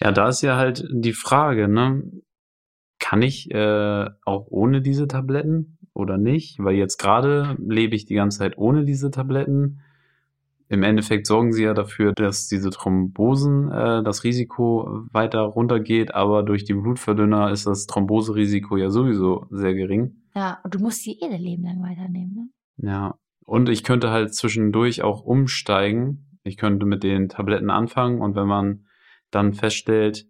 [0.00, 2.02] Ja, da ist ja halt die Frage, ne?
[2.98, 6.62] Kann ich äh, auch ohne diese Tabletten oder nicht?
[6.62, 9.80] Weil jetzt gerade lebe ich die ganze Zeit ohne diese Tabletten.
[10.68, 16.42] Im Endeffekt sorgen sie ja dafür, dass diese Thrombosen, äh, das Risiko weiter runtergeht, aber
[16.42, 20.22] durch die Blutverdünner ist das Thromboserisiko ja sowieso sehr gering.
[20.34, 22.90] Ja, und du musst die eh dein Leben lang weiternehmen, ne?
[22.90, 23.14] Ja.
[23.44, 26.38] Und ich könnte halt zwischendurch auch umsteigen.
[26.42, 28.86] Ich könnte mit den Tabletten anfangen und wenn man
[29.30, 30.26] dann feststellt,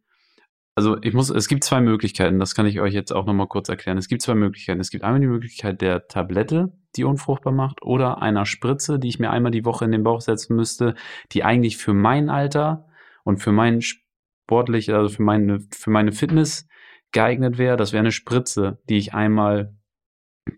[0.76, 3.70] also ich muss, es gibt zwei Möglichkeiten, das kann ich euch jetzt auch nochmal kurz
[3.70, 3.96] erklären.
[3.96, 4.78] Es gibt zwei Möglichkeiten.
[4.78, 9.18] Es gibt einmal die Möglichkeit der Tablette, die unfruchtbar macht, oder einer Spritze, die ich
[9.18, 10.94] mir einmal die Woche in den Bauch setzen müsste,
[11.32, 12.86] die eigentlich für mein Alter
[13.24, 16.68] und für mein sportlich, also für meine, für meine Fitness
[17.10, 17.78] geeignet wäre.
[17.78, 19.74] Das wäre eine Spritze, die ich einmal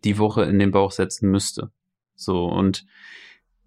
[0.03, 1.71] die Woche in den Bauch setzen müsste.
[2.17, 2.87] So, und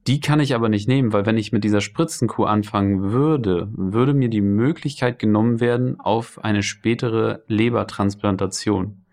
[0.08, 4.14] die kann ich aber nicht nehmen, weil wenn ich mit dieser Spritzenkuh anfangen würde, würde
[4.14, 9.06] mir die Möglichkeit genommen werden auf eine spätere Lebertransplantation.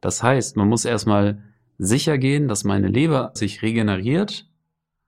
[0.00, 1.42] Das heißt, man muss erstmal
[1.76, 4.48] sicher gehen, dass meine Leber sich regeneriert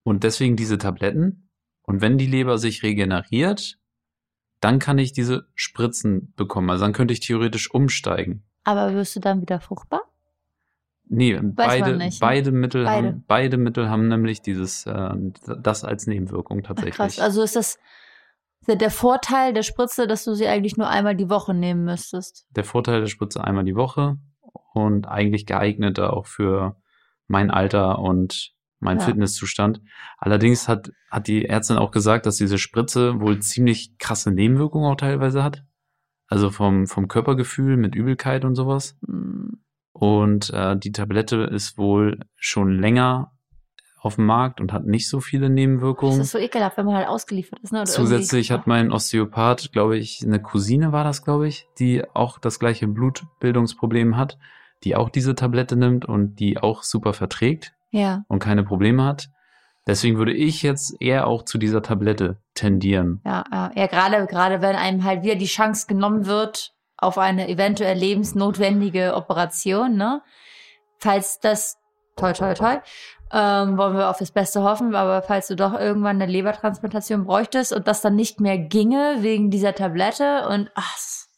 [0.02, 1.48] und deswegen diese Tabletten.
[1.82, 3.78] Und wenn die Leber sich regeneriert,
[4.60, 6.70] dann kann ich diese Spritzen bekommen.
[6.70, 8.44] Also dann könnte ich theoretisch umsteigen.
[8.64, 10.02] Aber wirst du dann wieder fruchtbar?
[11.14, 12.10] Nee, beide, ne?
[12.20, 13.08] beide Mittel Beide.
[13.08, 15.10] haben, beide Mittel haben nämlich dieses, äh,
[15.60, 16.96] das als Nebenwirkung Ach, tatsächlich.
[16.96, 17.18] krass.
[17.20, 17.78] Also ist das
[18.66, 22.46] der, Vorteil der Spritze, dass du sie eigentlich nur einmal die Woche nehmen müsstest.
[22.56, 24.16] Der Vorteil der Spritze einmal die Woche
[24.72, 26.76] und eigentlich geeigneter auch für
[27.26, 29.04] mein Alter und mein Ja.
[29.04, 29.82] Fitnesszustand.
[30.16, 34.96] Allerdings hat, hat die Ärztin auch gesagt, dass diese Spritze wohl ziemlich krasse Nebenwirkungen auch
[34.96, 35.62] teilweise hat.
[36.26, 38.96] Also vom, vom Körpergefühl mit Übelkeit und sowas.
[39.06, 39.62] Hm.
[40.04, 43.30] Und äh, die Tablette ist wohl schon länger
[44.00, 46.20] auf dem Markt und hat nicht so viele Das Nebenwirkungen.
[46.20, 47.72] ist so ekelhaft, wenn man halt ausgeliefert ist.
[47.72, 47.82] Ne?
[47.82, 52.02] Oder Zusätzlich irgendwie- hat mein Osteopath, glaube ich, eine Cousine war das, glaube ich, die
[52.14, 54.38] auch das gleiche Blutbildungsproblem hat,
[54.82, 59.28] die auch diese Tablette nimmt und die auch super verträgt Ja, und keine Probleme hat.
[59.86, 63.20] Deswegen würde ich jetzt eher auch zu dieser Tablette tendieren.
[63.24, 63.70] ja, ja.
[63.76, 69.14] Ja, gerade, gerade wenn einem halt wieder die Chance genommen wird auf eine eventuell lebensnotwendige
[69.14, 70.22] Operation, ne?
[70.98, 71.78] Falls das,
[72.16, 72.80] toll, toll, toll,
[73.32, 77.72] ähm, wollen wir auf das Beste hoffen, aber falls du doch irgendwann eine Lebertransplantation bräuchtest
[77.72, 81.28] und das dann nicht mehr ginge wegen dieser Tablette und ach, das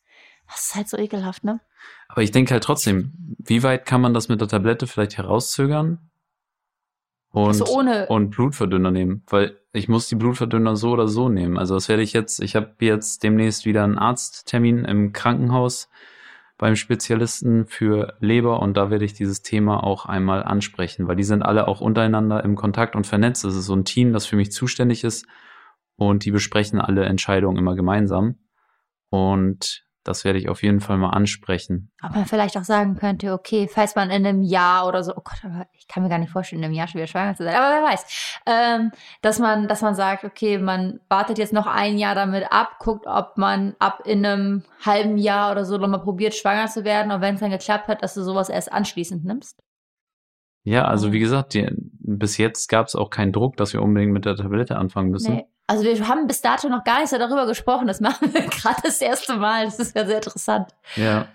[0.67, 1.61] ist halt so ekelhaft, ne?
[2.09, 6.11] Aber ich denke halt trotzdem, wie weit kann man das mit der Tablette vielleicht herauszögern?
[7.31, 11.59] Und, Also ohne- und Blutverdünner nehmen, weil ich muss die Blutverdünner so oder so nehmen.
[11.59, 15.91] Also das werde ich jetzt, ich habe jetzt demnächst wieder einen Arzttermin im Krankenhaus
[16.57, 21.25] beim Spezialisten für Leber und da werde ich dieses Thema auch einmal ansprechen, weil die
[21.25, 23.45] sind alle auch untereinander im Kontakt und vernetzt.
[23.45, 25.27] Das ist so ein Team, das für mich zuständig ist
[25.97, 28.37] und die besprechen alle Entscheidungen immer gemeinsam
[29.11, 31.91] und das werde ich auf jeden Fall mal ansprechen.
[32.03, 35.23] Ob man vielleicht auch sagen könnte, okay, falls man in einem Jahr oder so, oh
[35.25, 37.45] Gott, aber ich kann mir gar nicht vorstellen, in einem Jahr schon wieder schwanger zu
[37.45, 41.67] sein, aber wer weiß, ähm, dass man, dass man sagt, okay, man wartet jetzt noch
[41.67, 46.03] ein Jahr damit ab, guckt, ob man ab in einem halben Jahr oder so nochmal
[46.03, 49.25] probiert, schwanger zu werden und wenn es dann geklappt hat, dass du sowas erst anschließend
[49.25, 49.63] nimmst.
[50.65, 51.13] Ja, also Mhm.
[51.13, 51.69] wie gesagt, die,
[52.01, 55.35] bis jetzt gab es auch keinen Druck, dass wir unbedingt mit der Tablette anfangen müssen.
[55.37, 55.45] Nee.
[55.67, 58.81] Also wir haben bis dato noch gar nicht so darüber gesprochen, das machen wir gerade
[58.83, 60.69] das erste Mal, das ist ja sehr interessant.
[60.97, 61.27] Ja.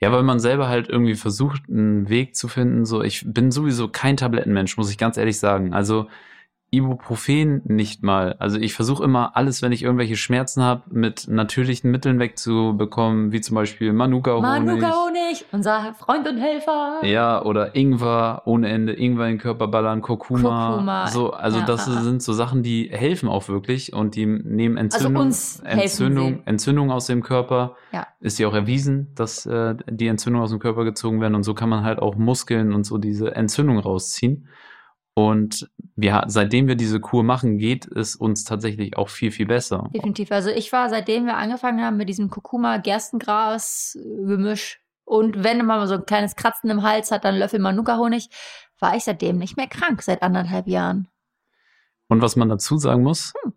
[0.00, 2.84] Ja, weil man selber halt irgendwie versucht, einen Weg zu finden.
[2.84, 5.72] So, ich bin sowieso kein Tablettenmensch, muss ich ganz ehrlich sagen.
[5.72, 6.08] Also
[6.76, 8.36] Ibuprofen nicht mal.
[8.38, 13.40] Also ich versuche immer alles, wenn ich irgendwelche Schmerzen habe, mit natürlichen Mitteln wegzubekommen, wie
[13.40, 14.42] zum Beispiel Manuka-Honig.
[14.42, 17.00] Manuka Honig, unser Freund und Helfer.
[17.02, 20.68] Ja, oder Ingwer ohne Ende, Ingwer in den Körper ballern, Kurkuma.
[20.70, 24.76] Kurkuma, So, also ja, das sind so Sachen, die helfen auch wirklich und die nehmen
[24.76, 26.42] Entzündung, Also uns helfen Entzündung.
[26.44, 27.76] Entzündung aus dem Körper.
[27.92, 28.06] Ja.
[28.20, 31.54] Ist ja auch erwiesen, dass äh, die Entzündung aus dem Körper gezogen werden und so
[31.54, 34.48] kann man halt auch Muskeln und so diese Entzündung rausziehen.
[35.14, 39.88] Und wir, seitdem wir diese Kur machen, geht es uns tatsächlich auch viel, viel besser.
[39.94, 40.32] Definitiv.
[40.32, 45.94] Also ich war, seitdem wir angefangen haben mit diesem Kurkuma-Gerstengras-Gemisch und wenn man mal so
[45.94, 48.30] ein kleines Kratzen im Hals hat, dann Löffel Manuka-Honig,
[48.80, 51.06] war ich seitdem nicht mehr krank, seit anderthalb Jahren.
[52.08, 53.52] Und was man dazu sagen muss, Hm.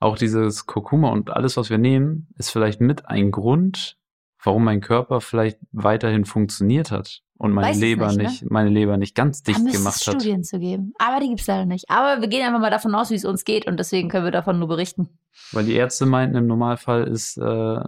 [0.00, 3.97] auch dieses Kurkuma und alles, was wir nehmen, ist vielleicht mit ein Grund,
[4.42, 8.22] warum mein Körper vielleicht weiterhin funktioniert hat und meine Weiß Leber nicht, ne?
[8.24, 10.14] nicht, meine Leber nicht ganz Da dicht es gemacht hat.
[10.14, 10.92] Studien zu geben.
[10.98, 11.88] Aber die gibt's leider nicht.
[11.88, 14.32] Aber wir gehen einfach mal davon aus, wie es uns geht und deswegen können wir
[14.32, 15.08] davon nur berichten.
[15.52, 17.80] Weil die Ärzte meinten, im Normalfall ist äh,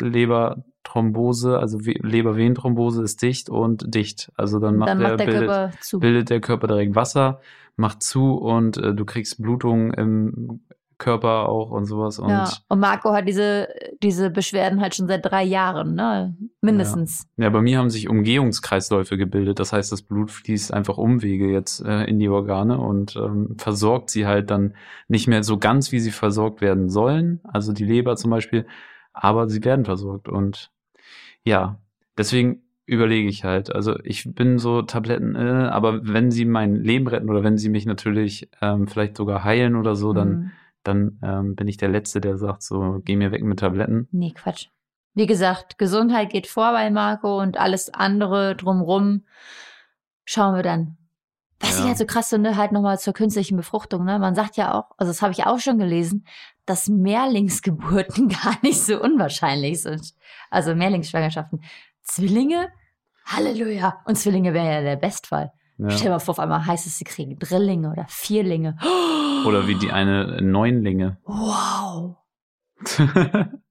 [0.00, 4.30] Leberthrombose, also Lebervenenthrombose ist dicht und dicht.
[4.36, 5.98] Also dann macht, dann der, macht der bildet, Körper zu.
[5.98, 7.40] bildet der Körper direkt Wasser,
[7.76, 10.60] macht zu und äh, du kriegst Blutung im
[11.02, 12.18] Körper auch und sowas.
[12.20, 12.48] Und ja.
[12.68, 13.68] Und Marco hat diese,
[14.02, 16.36] diese Beschwerden halt schon seit drei Jahren, ne?
[16.60, 17.26] Mindestens.
[17.36, 19.58] Ja, bei mir haben sich Umgehungskreisläufe gebildet.
[19.58, 24.10] Das heißt, das Blut fließt einfach Umwege jetzt äh, in die Organe und ähm, versorgt
[24.10, 24.74] sie halt dann
[25.08, 27.40] nicht mehr so ganz, wie sie versorgt werden sollen.
[27.44, 28.64] Also die Leber zum Beispiel.
[29.12, 30.28] Aber sie werden versorgt.
[30.28, 30.70] Und
[31.44, 31.80] ja,
[32.16, 33.74] deswegen überlege ich halt.
[33.74, 37.68] Also ich bin so Tabletten, äh, aber wenn sie mein Leben retten oder wenn sie
[37.70, 40.50] mich natürlich ähm, vielleicht sogar heilen oder so, dann, Mhm.
[40.84, 44.08] Dann ähm, bin ich der Letzte, der sagt so, geh mir weg mit Tabletten.
[44.12, 44.68] Nee, Quatsch.
[45.14, 49.24] Wie gesagt, Gesundheit geht vor bei Marco und alles andere drumrum
[50.24, 50.96] schauen wir dann.
[51.60, 51.88] Was ich Ja.
[51.88, 54.18] halt so krass finde, halt nochmal zur künstlichen Befruchtung, ne?
[54.18, 56.26] Man sagt ja auch, also das habe ich auch schon gelesen,
[56.66, 60.14] dass Mehrlingsgeburten gar nicht so unwahrscheinlich sind.
[60.50, 61.62] Also Mehrlingsschwangerschaften.
[62.02, 62.68] Zwillinge?
[63.26, 64.00] Halleluja.
[64.06, 65.52] Und Zwillinge wäre ja der Bestfall.
[65.78, 65.90] Ja.
[65.90, 68.76] Stell dir mal vor, auf einmal heißt es, sie kriegen Drillinge oder Vierlinge.
[69.46, 71.16] Oder wie die eine Neunlinge.
[71.24, 72.14] Wow.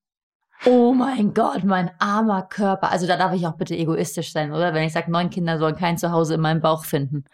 [0.65, 2.91] Oh mein Gott, mein armer Körper.
[2.91, 4.73] Also da darf ich auch bitte egoistisch sein, oder?
[4.75, 7.25] Wenn ich sage, neun Kinder sollen kein Zuhause in meinem Bauch finden.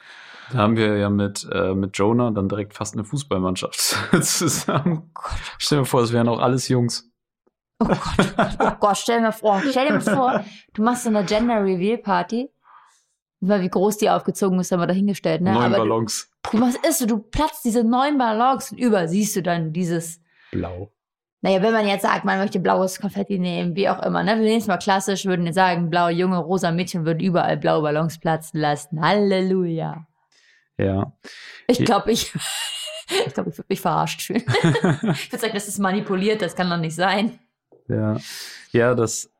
[0.52, 5.12] Da haben wir ja mit, äh, mit Jonah dann direkt fast eine Fußballmannschaft zusammen.
[5.14, 5.34] Gott.
[5.58, 7.10] Stell dir vor, es wären auch alles Jungs.
[7.80, 11.10] Oh Gott, oh Gott, stell dir mal vor, stell dir mal vor, du machst so
[11.10, 12.50] eine Gender Reveal Party.
[13.40, 15.54] Weil wie groß die aufgezogen ist, haben wir dahingestellt, ne?
[15.54, 16.32] Neun Aber du, Ballons.
[16.52, 20.20] du machst ist so, du platzt diese neun Ballons und über siehst du dann dieses
[20.52, 20.92] Blau.
[21.42, 24.38] Naja, wenn man jetzt sagt, man möchte blaues Konfetti nehmen, wie auch immer, ne?
[24.38, 27.84] Wir nehmen es mal klassisch, würden jetzt sagen, blaue Junge, rosa Mädchen würden überall blaue
[27.84, 29.02] Ballons platzen lassen.
[29.02, 30.08] Halleluja.
[30.78, 31.14] Ja.
[31.68, 32.34] Ich glaube, ich,
[33.28, 34.44] ich glaube, ich würde mich verarscht fühlen.
[34.48, 37.38] ich würde sagen, das ist manipuliert, das kann doch nicht sein.
[37.88, 38.18] Ja.
[38.72, 39.32] Ja, das,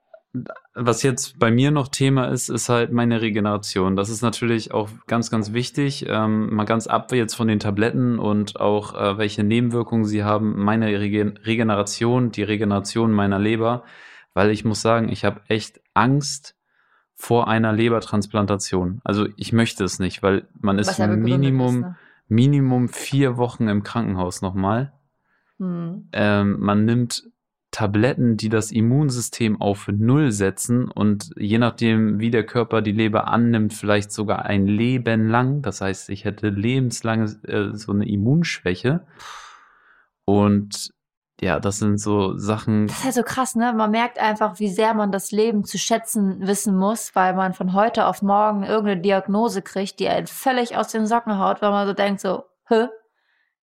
[0.74, 3.96] was jetzt bei mir noch Thema ist, ist halt meine Regeneration.
[3.96, 6.06] Das ist natürlich auch ganz, ganz wichtig.
[6.08, 10.64] Ähm, mal ganz ab jetzt von den Tabletten und auch äh, welche Nebenwirkungen sie haben.
[10.64, 13.84] Meine Regen Regeneration, die Regeneration meiner Leber,
[14.34, 16.56] weil ich muss sagen, ich habe echt Angst
[17.16, 19.02] vor einer Lebertransplantation.
[19.04, 21.96] Also ich möchte es nicht, weil man ist Minimum, ist, ne?
[22.28, 24.94] Minimum vier Wochen im Krankenhaus nochmal.
[25.58, 26.10] Hm.
[26.12, 27.24] Ähm, man nimmt
[27.72, 33.28] Tabletten, die das Immunsystem auf Null setzen und je nachdem, wie der Körper die Leber
[33.28, 35.62] annimmt, vielleicht sogar ein Leben lang.
[35.62, 39.06] Das heißt, ich hätte lebenslange äh, so eine Immunschwäche.
[40.26, 40.92] Und
[41.40, 42.88] ja, das sind so Sachen.
[42.88, 43.72] Das ist halt so krass, ne?
[43.74, 47.74] Man merkt einfach, wie sehr man das Leben zu schätzen wissen muss, weil man von
[47.74, 51.86] heute auf morgen irgendeine Diagnose kriegt, die einen völlig aus den Socken haut, weil man
[51.86, 52.88] so denkt so, hä?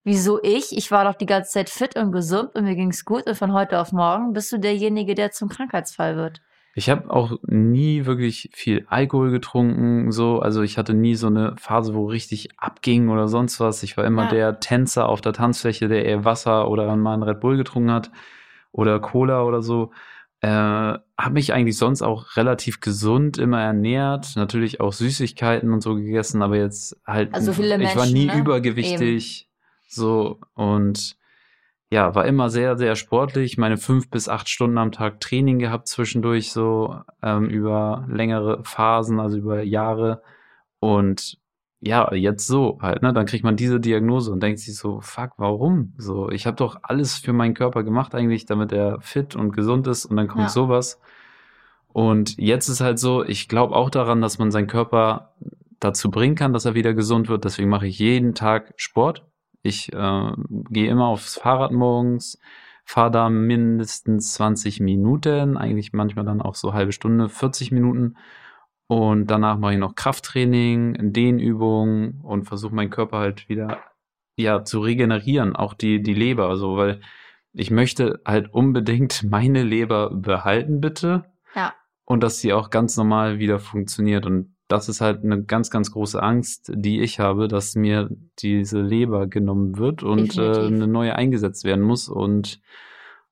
[0.04, 0.76] Wieso ich?
[0.78, 3.54] Ich war doch die ganze Zeit fit und gesund und mir ging's gut und von
[3.54, 6.42] heute auf morgen bist du derjenige, der zum Krankheitsfall wird.
[6.76, 10.40] Ich habe auch nie wirklich viel Alkohol getrunken, so.
[10.40, 13.84] Also ich hatte nie so eine Phase, wo richtig abging oder sonst was.
[13.84, 14.30] Ich war immer Ja.
[14.30, 18.12] der Tänzer auf der Tanzfläche, der eher Wasser oder mal einen Red Bull getrunken hat
[18.72, 19.92] oder Cola oder so.
[20.42, 25.96] Äh, habe mich eigentlich sonst auch relativ gesund immer ernährt, natürlich auch Süßigkeiten und so
[25.96, 28.38] gegessen, aber jetzt halt, Also viele ich war Menschen, nie ne?
[28.40, 29.48] übergewichtig,
[29.94, 31.18] so und
[31.92, 33.58] ja, war immer sehr, sehr sportlich.
[33.60, 39.20] Meine fünf bis acht Stunden am Tag Training gehabt zwischendurch, so ähm, über längere Phasen,
[39.20, 40.24] also über Jahre.
[40.80, 41.38] Und
[41.82, 43.14] ja, jetzt so halt, ne?
[43.14, 45.94] Dann kriegt man diese Diagnose und denkt sich so, fuck, warum?
[45.98, 49.86] So, ich habe doch alles für meinen Körper gemacht eigentlich, damit er fit und gesund
[49.86, 50.50] ist und dann kommt Ja.
[50.50, 51.00] sowas.
[51.90, 55.34] Und jetzt ist halt so, ich glaube auch daran, dass man seinen Körper
[55.80, 57.46] dazu bringen kann, dass er wieder gesund wird.
[57.46, 59.28] Deswegen mache ich jeden Tag Sport.
[59.64, 60.32] Ich äh,
[60.70, 62.38] gehe immer aufs Fahrrad morgens,
[62.86, 68.18] fahre da mindestens 20 Minuten, eigentlich manchmal dann auch so halbe Stunde, 40 Minuten.
[68.88, 73.80] Und danach mache ich noch Krafttraining, Dehnübungen und versuche meinen Körper halt wieder
[74.36, 77.00] ja zu regenerieren, auch die die Leber, also weil
[77.54, 81.74] ich möchte halt unbedingt meine Leber behalten, bitte Ja.
[82.06, 84.26] und dass sie auch ganz normal wieder funktioniert.
[84.26, 88.82] Und das ist halt eine ganz, ganz große Angst, die ich habe, dass mir diese
[88.82, 92.10] Leber genommen wird und äh, eine neue eingesetzt werden muss.
[92.10, 92.60] Und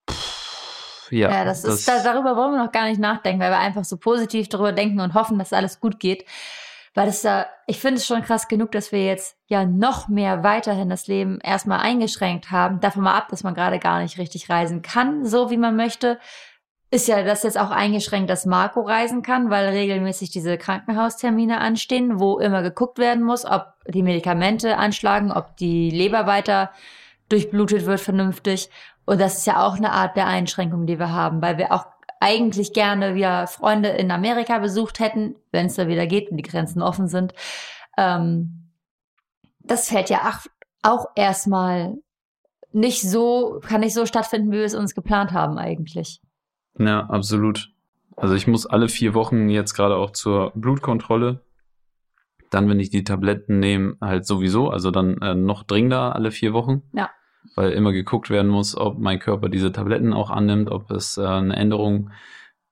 [0.10, 3.60] pff, ja, Ja, das, ist, da, darüber wollen wir noch gar nicht nachdenken, weil wir
[3.60, 6.26] einfach so positiv darüber denken und hoffen, dass alles gut geht.
[6.94, 10.44] Weil das da, ich finde es schon krass genug, dass wir jetzt ja noch mehr
[10.44, 12.82] weiterhin das Leben erstmal eingeschränkt haben.
[12.82, 16.20] Davon mal ab, dass man gerade gar nicht richtig reisen kann, so wie man möchte.
[16.94, 22.20] Ist ja das jetzt auch eingeschränkt, dass Marco reisen kann, weil regelmäßig diese Krankenhaustermine anstehen,
[22.20, 26.72] wo immer geguckt werden muss, ob die Medikamente anschlagen, ob die Leber weiter
[27.30, 28.70] durchblutet wird vernünftig.
[29.06, 31.86] Und das ist ja auch eine Art der Einschränkung, die wir haben, weil wir auch
[32.20, 36.44] eigentlich gerne wieder Freunde in Amerika besucht hätten, wenn es da wieder geht und die
[36.44, 37.34] Grenzen offen sind.
[37.98, 38.70] Ähm,
[39.60, 40.46] das fällt ja auch,
[40.84, 41.98] auch erstmal
[42.74, 46.22] nicht so, kann nicht so stattfinden, wie wir es uns geplant haben eigentlich.
[46.78, 47.72] Ja, absolut.
[48.16, 51.42] Also ich muss alle vier Wochen jetzt gerade auch zur Blutkontrolle.
[52.50, 56.54] Dann, wenn ich die Tabletten nehme, halt sowieso, also dann äh, noch dringender alle vier
[56.54, 56.84] Wochen.
[56.94, 57.10] Ja.
[57.56, 61.26] Weil immer geguckt werden muss, ob mein Körper diese Tabletten auch annimmt, ob es äh,
[61.26, 62.12] eine Änderung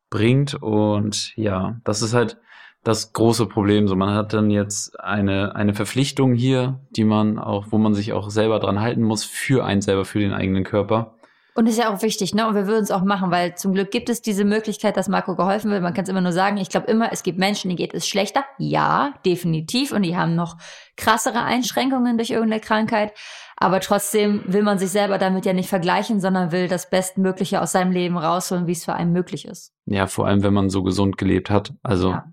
[0.10, 0.56] bringt.
[0.56, 2.38] Und ja, das ist halt
[2.84, 3.88] das große Problem.
[3.88, 8.14] So, man hat dann jetzt eine, eine Verpflichtung hier, die man auch, wo man sich
[8.14, 11.16] auch selber dran halten muss, für einen selber, für den eigenen Körper.
[11.56, 12.48] Und ist ja auch wichtig, ne?
[12.48, 15.36] Und wir würden es auch machen, weil zum Glück gibt es diese Möglichkeit, dass Marco
[15.36, 15.82] geholfen wird.
[15.82, 16.58] Man kann es immer nur sagen.
[16.58, 18.46] Ich glaube immer, es gibt Menschen, denen geht es schlechter.
[18.58, 19.92] Ja, definitiv.
[19.92, 20.58] Und die haben noch
[20.96, 23.14] krassere Einschränkungen durch irgendeine Krankheit.
[23.58, 27.74] Aber trotzdem will man sich selber damit ja nicht vergleichen, sondern will das Bestmögliche aus
[27.74, 29.74] seinem Leben rausholen, wie es für einen möglich ist.
[29.86, 31.74] Ja, vor allem, wenn man so gesund gelebt hat.
[31.84, 32.26] Also Ja.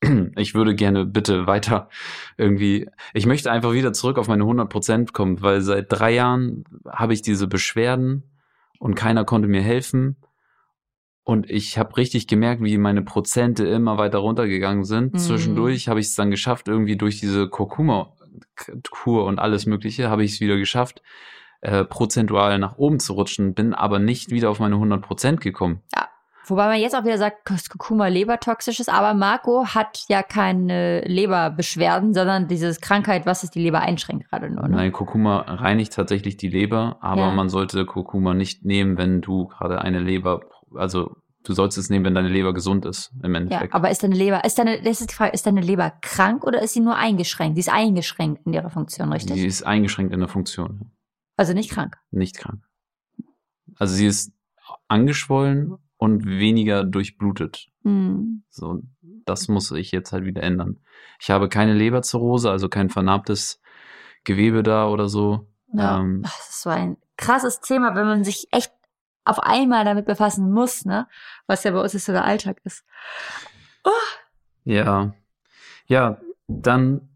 [0.36, 1.88] ich würde gerne bitte weiter
[2.36, 6.64] irgendwie, ich möchte einfach wieder zurück auf meine 100 Prozent kommen, weil seit drei Jahren
[6.88, 8.27] habe ich diese Beschwerden
[8.78, 10.16] und keiner konnte mir helfen.
[11.24, 15.12] Und ich habe richtig gemerkt, wie meine Prozente immer weiter runtergegangen sind.
[15.12, 15.18] Mhm.
[15.18, 20.32] Zwischendurch habe ich es dann geschafft, irgendwie durch diese Kurkuma-Kur und alles Mögliche, habe ich
[20.32, 21.02] es wieder geschafft,
[21.60, 25.82] äh, prozentual nach oben zu rutschen, bin aber nicht wieder auf meine 100 Prozent gekommen.
[26.50, 31.00] Wobei man jetzt auch wieder sagt, dass Kurkuma lebertoxisch ist, aber Marco hat ja keine
[31.02, 34.66] Leberbeschwerden, sondern diese Krankheit, was es die Leber einschränkt gerade nur.
[34.68, 34.76] Ne?
[34.76, 37.30] Nein, Kurkuma reinigt tatsächlich die Leber, aber Ja.
[37.32, 40.40] man sollte Kurkuma nicht nehmen, wenn du gerade eine Leber,
[40.74, 43.74] also du sollst es nehmen, wenn deine Leber gesund ist, im Ja, Endeffekt.
[43.74, 46.60] aber ist deine Leber, ist deine, das ist die Frage, ist deine Leber krank oder
[46.62, 47.56] ist sie nur eingeschränkt?
[47.56, 49.34] Sie ist eingeschränkt in ihrer Funktion, richtig?
[49.36, 50.90] Sie ist eingeschränkt in der Funktion,
[51.36, 51.96] also nicht krank.
[52.10, 52.62] nicht krank.
[53.78, 54.32] Also sie ist
[54.88, 57.68] angeschwollen und weniger durchblutet.
[57.84, 58.42] Hm.
[58.48, 58.82] So,
[59.26, 60.80] das muss ich jetzt halt wieder ändern.
[61.20, 63.60] Ich habe keine Leberzirrhose, also kein vernarbtes
[64.24, 65.46] Gewebe da oder so.
[65.72, 68.72] Ja, Ähm, das ist so ein krasses Thema, wenn man sich echt
[69.24, 71.06] auf einmal damit befassen muss, ne?
[71.46, 72.84] Was ja bei uns jetzt so der Alltag ist.
[74.64, 75.14] Ja.
[75.86, 77.08] Ja, dann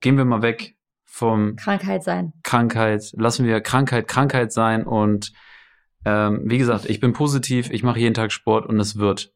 [0.00, 2.32] gehen wir mal weg vom Krankheit sein.
[2.42, 3.12] Krankheit.
[3.16, 5.32] Lassen wir Krankheit Krankheit sein und
[6.04, 9.32] ähm, wie gesagt, ich bin positiv, ich mache jeden Tag Sport und es wird.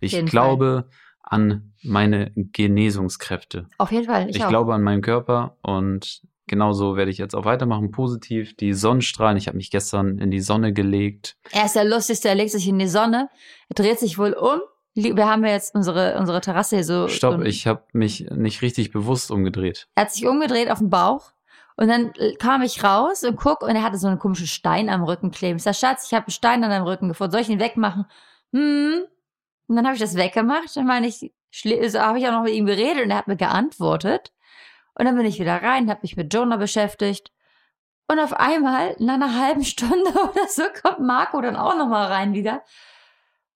[0.00, 0.88] Ich jeden glaube
[1.22, 3.66] an meine Genesungskräfte.
[3.78, 4.28] Auf jeden Fall.
[4.28, 7.90] Ich, Ich glaube an meinen Körper und genauso werde ich jetzt auch weitermachen.
[7.90, 9.36] Positiv, die Sonnenstrahlen.
[9.36, 11.36] Ich habe mich gestern in die Sonne gelegt.
[11.52, 13.28] Er ist der Lustigste, er legt sich in die Sonne,
[13.68, 14.60] er dreht sich wohl um.
[14.94, 17.08] Wir haben ja jetzt unsere, unsere Terrasse hier so.
[17.08, 19.88] Stopp, ich habe mich nicht richtig bewusst umgedreht.
[19.94, 21.32] Er hat sich umgedreht auf den Bauch
[21.76, 24.88] und dann äh, kam ich raus und guck und er hatte so einen komischen Stein
[24.88, 25.56] am Rücken kleben.
[25.56, 27.32] Ich sag, Schatz, ich habe einen Stein an deinem Rücken gefunden.
[27.32, 28.06] Soll ich ihn wegmachen?
[28.52, 29.04] Hm.
[29.68, 30.76] Und dann habe ich das weggemacht.
[30.76, 33.36] Dann meine ich, so habe ich auch noch mit ihm geredet und er hat mir
[33.36, 34.32] geantwortet.
[34.94, 37.32] Und dann bin ich wieder rein, habe mich mit Jonah beschäftigt.
[38.08, 42.06] Und auf einmal, nach einer halben Stunde oder so, kommt Marco dann auch noch mal
[42.06, 42.62] rein wieder.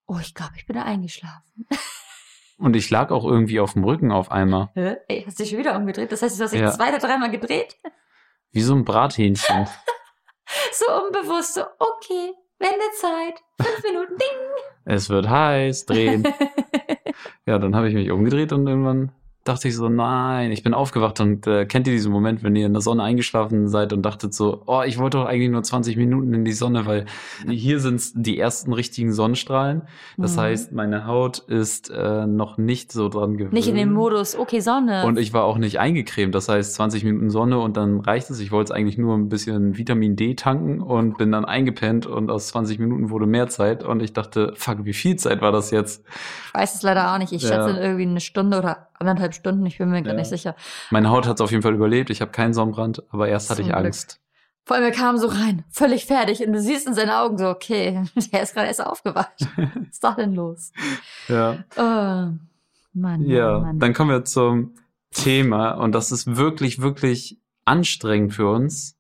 [0.06, 1.66] Oh, ich glaube, ich bin da eingeschlafen.
[2.58, 4.70] Und ich lag auch irgendwie auf dem Rücken auf einmal.
[4.72, 4.96] Hä?
[5.08, 6.10] Ey, hast du dich schon wieder umgedreht?
[6.10, 6.70] Das heißt, du hast dich Ja.
[6.70, 7.76] zwei oder dreimal gedreht?
[8.52, 9.66] Wie so ein Brathähnchen.
[10.72, 14.28] So unbewusst, so, okay, Wendezeit, fünf Minuten, ding.
[14.84, 16.22] es wird heiß, drehen.
[17.46, 19.10] Ja, dann habe ich mich umgedreht und irgendwann
[19.48, 22.66] dachte ich so, nein, ich bin aufgewacht und äh, kennt ihr diesen Moment, wenn ihr
[22.66, 25.96] in der Sonne eingeschlafen seid und dachtet so, oh, ich wollte doch eigentlich nur 20
[25.96, 27.06] Minuten in die Sonne, weil
[27.48, 29.82] hier sind die ersten richtigen Sonnenstrahlen.
[30.16, 30.40] Das Mhm.
[30.40, 33.52] heißt, meine Haut ist äh, noch nicht so dran gewöhnt.
[33.52, 35.04] Nicht in dem Modus, okay, Sonne.
[35.04, 36.34] Und ich war auch nicht eingecremt.
[36.34, 38.40] Das heißt, 20 Minuten Sonne und dann reicht es.
[38.40, 42.30] Ich wollte es eigentlich nur ein bisschen Vitamin D tanken und bin dann eingepennt und
[42.30, 45.70] aus 20 Minuten wurde mehr Zeit und ich dachte, fuck, wie viel Zeit war das
[45.70, 46.04] jetzt?
[46.48, 47.32] ich weiß es leider auch nicht.
[47.32, 47.48] Ich Ja.
[47.66, 50.12] schätze irgendwie eine Stunde oder anderthalb Stunden, ich bin mir Ja.
[50.14, 50.54] nicht sicher.
[50.90, 52.10] Meine Haut hat es auf jeden Fall überlebt.
[52.10, 53.84] Ich habe keinen Sonnenbrand, aber erst hatte Zum ich Glück.
[53.86, 54.20] Angst.
[54.64, 56.44] Vor allem, er kam so rein, völlig fertig.
[56.44, 59.32] Und du siehst in seinen Augen so, okay, der ist gerade erst aufgewacht.
[59.56, 60.72] Was ist da denn los?
[61.28, 61.64] Ja.
[61.76, 62.32] Oh,
[62.92, 63.78] Mann, Ja, Mann, Mann.
[63.78, 64.74] dann kommen wir zum
[65.12, 68.96] Thema und das ist wirklich, wirklich anstrengend für uns.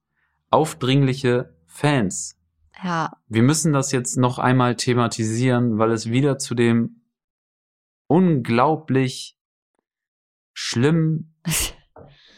[0.50, 2.36] Aufdringliche Fans.
[2.82, 7.00] Ja, Wir müssen das jetzt noch einmal thematisieren, weil es wieder zu dem
[8.06, 9.35] unglaublich
[10.56, 11.32] schlimm.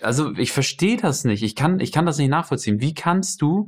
[0.00, 1.42] Also ich verstehe das nicht.
[1.42, 2.80] Ich kann, ich kann das nicht nachvollziehen.
[2.80, 3.66] Wie kannst du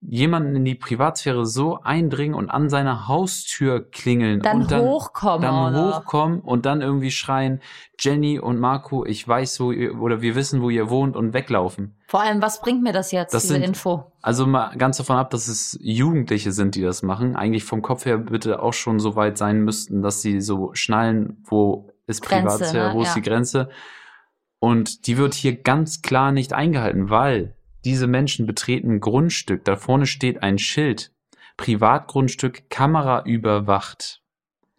[0.00, 5.42] jemanden in die Privatsphäre so eindringen und an seiner Haustür klingeln dann, und dann hochkommen
[5.42, 7.60] dann hochkommen und dann irgendwie schreien,
[7.98, 11.98] Jenny und Marco, ich weiß, wo ihr, oder wir wissen, wo ihr wohnt und weglaufen.
[12.06, 14.10] Vor allem, was bringt mir das jetzt, Das diese sind- Info?
[14.22, 17.36] Also mal ganz davon ab, dass es Jugendliche sind, die das machen.
[17.36, 21.42] Eigentlich vom Kopf her bitte auch schon so weit sein müssten, dass sie so schnallen,
[21.44, 22.94] wo ist Grenze, Privatsphäre, ne?
[22.94, 23.14] wo ist Ja.
[23.14, 23.70] die Grenze.
[24.60, 29.64] Und die wird hier ganz klar nicht eingehalten, weil diese Menschen betreten Grundstück.
[29.64, 31.12] Da vorne steht ein Schild.
[31.56, 34.22] Privatgrundstück, Kamera überwacht.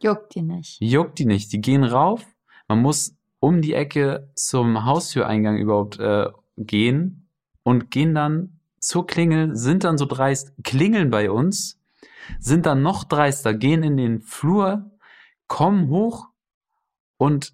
[0.02, 0.78] Juckt die nicht.
[0.82, 1.52] Juckt die nicht.
[1.54, 2.26] Die gehen rauf.
[2.68, 7.28] Man muss um die Ecke zum Haustüreingang überhaupt äh, gehen
[7.64, 11.80] und gehen dann zur Klingel, sind dann so dreist, klingeln bei uns,
[12.40, 14.92] sind dann noch dreister, gehen in den Flur,
[15.48, 16.28] kommen hoch
[17.20, 17.54] und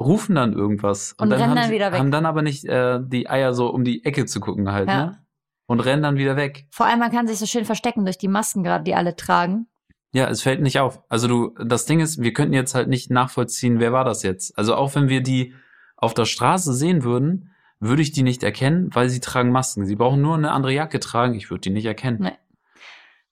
[0.00, 1.14] rufen dann irgendwas.
[1.18, 1.98] Und rennen haben, dann sie- wieder weg.
[1.98, 5.06] haben dann aber nicht äh, die Eier so um die Ecke zu gucken halt, Ja.
[5.06, 5.18] ne?
[5.66, 6.66] Und rennen dann wieder weg.
[6.70, 9.66] Vor allem, man kann sich so schön verstecken durch die Masken gerade, die alle tragen.
[10.12, 11.02] Ja, es fällt nicht auf.
[11.10, 14.56] Also du, das Ding ist, wir könnten jetzt halt nicht nachvollziehen, wer war das jetzt.
[14.56, 15.52] Also auch wenn wir die
[15.96, 19.84] auf der Straße sehen würden, würde ich die nicht erkennen, weil sie tragen Masken.
[19.84, 21.34] Sie brauchen nur eine andere Jacke tragen.
[21.34, 22.18] Ich würde die nicht erkennen.
[22.22, 22.32] Nee.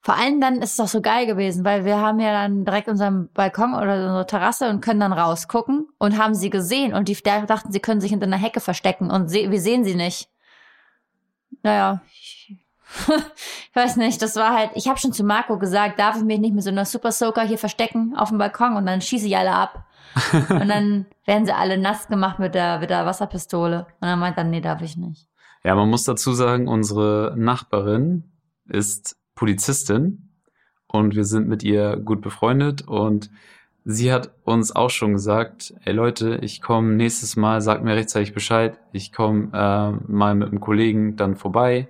[0.06, 2.86] Vor allem dann ist es doch so geil gewesen, weil wir haben ja dann direkt
[2.86, 7.18] unseren Balkon oder unsere Terrasse und können dann rausgucken und haben sie gesehen und die
[7.24, 10.28] da dachten, sie können sich hinter einer Hecke verstecken und se wir sehen sie nicht.
[11.64, 12.56] Naja, ich,
[13.08, 16.38] ich weiß nicht, das war halt, ich habe schon zu Marco gesagt, darf ich mich
[16.38, 19.36] nicht mit so einer Super Soaker hier verstecken auf dem Balkon und dann schieße ich
[19.36, 19.86] alle ab.
[20.50, 23.88] und dann werden sie alle nass gemacht mit der, mit der Wasserpistole.
[24.00, 25.26] Und dann meint er, nee, darf ich nicht.
[25.64, 28.30] Ja, man muss dazu sagen, unsere Nachbarin
[28.68, 30.30] ist Polizistin
[30.88, 33.30] und wir sind mit ihr gut befreundet und
[33.84, 38.34] sie hat uns auch schon gesagt, ey Leute, ich komme nächstes Mal, sagt mir rechtzeitig
[38.34, 41.86] Bescheid, ich komme äh, mal mit einem Kollegen dann vorbei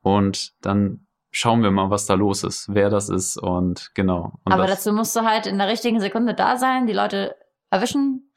[0.00, 4.32] und dann schauen wir mal, was da los ist, wer das ist und genau.
[4.44, 7.36] Und Aber das, dazu musst du halt in der richtigen Sekunde da sein, die Leute
[7.70, 8.32] erwischen.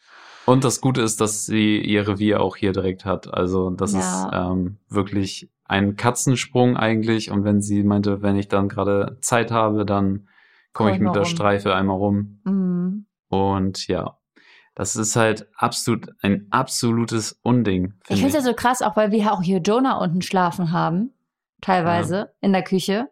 [0.45, 3.33] und das Gute ist, dass sie ihr Revier auch hier direkt hat.
[3.33, 3.99] Also das Ja.
[3.99, 7.32] ist ähm, wirklich ein Katzensprung eigentlich.
[7.32, 10.28] Und wenn sie meinte, wenn ich dann gerade Zeit habe, dann
[10.74, 11.30] komme Komm ich mit der rum.
[11.30, 12.42] Streife einmal rum.
[12.44, 13.06] Mhm.
[13.30, 14.17] Und ja,
[14.76, 17.94] das ist halt absolut ein absolutes Unding.
[18.04, 20.74] Ich find finde es ja so krass, auch weil wir auch hier Jonah unten schlafen
[20.74, 21.13] haben,
[21.62, 23.10] teilweise in der Küche.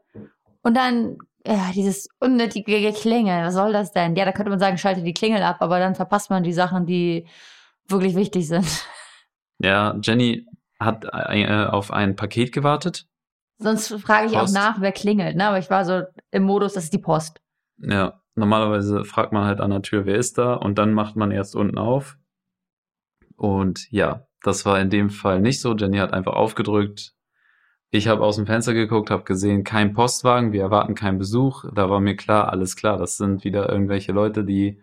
[0.62, 4.18] Und dann ja, dieses unnötige Geklingel, was soll das denn?
[4.18, 6.86] Ja, da könnte man sagen, schalte die Klingel ab, aber dann verpasst man die Sachen,
[6.86, 7.26] die
[7.88, 8.86] wirklich wichtig sind.
[9.60, 10.46] Ja, Jenny
[10.80, 13.10] hat äh, auf ein Paket gewartet
[13.60, 14.56] Sonst frage ich Post.
[14.56, 15.48] auch nach, wer klingelt, ne?
[15.48, 17.42] Aber ich war so im Modus, das ist die Post.
[17.78, 20.54] Ja, normalerweise fragt man halt an der Tür, wer ist da?
[20.54, 22.18] Und dann macht man erst unten auf.
[23.36, 25.76] Und ja, das war in dem Fall nicht so.
[25.76, 27.14] Jenny hat einfach aufgedrückt.
[27.92, 31.66] Ich habe aus dem Fenster geguckt, habe gesehen, kein Postwagen, wir erwarten keinen Besuch.
[31.74, 34.82] Da war mir klar, alles klar, das sind wieder irgendwelche Leute, die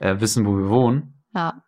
[0.00, 1.22] äh, wissen, wo wir wohnen.
[1.34, 1.62] Ja.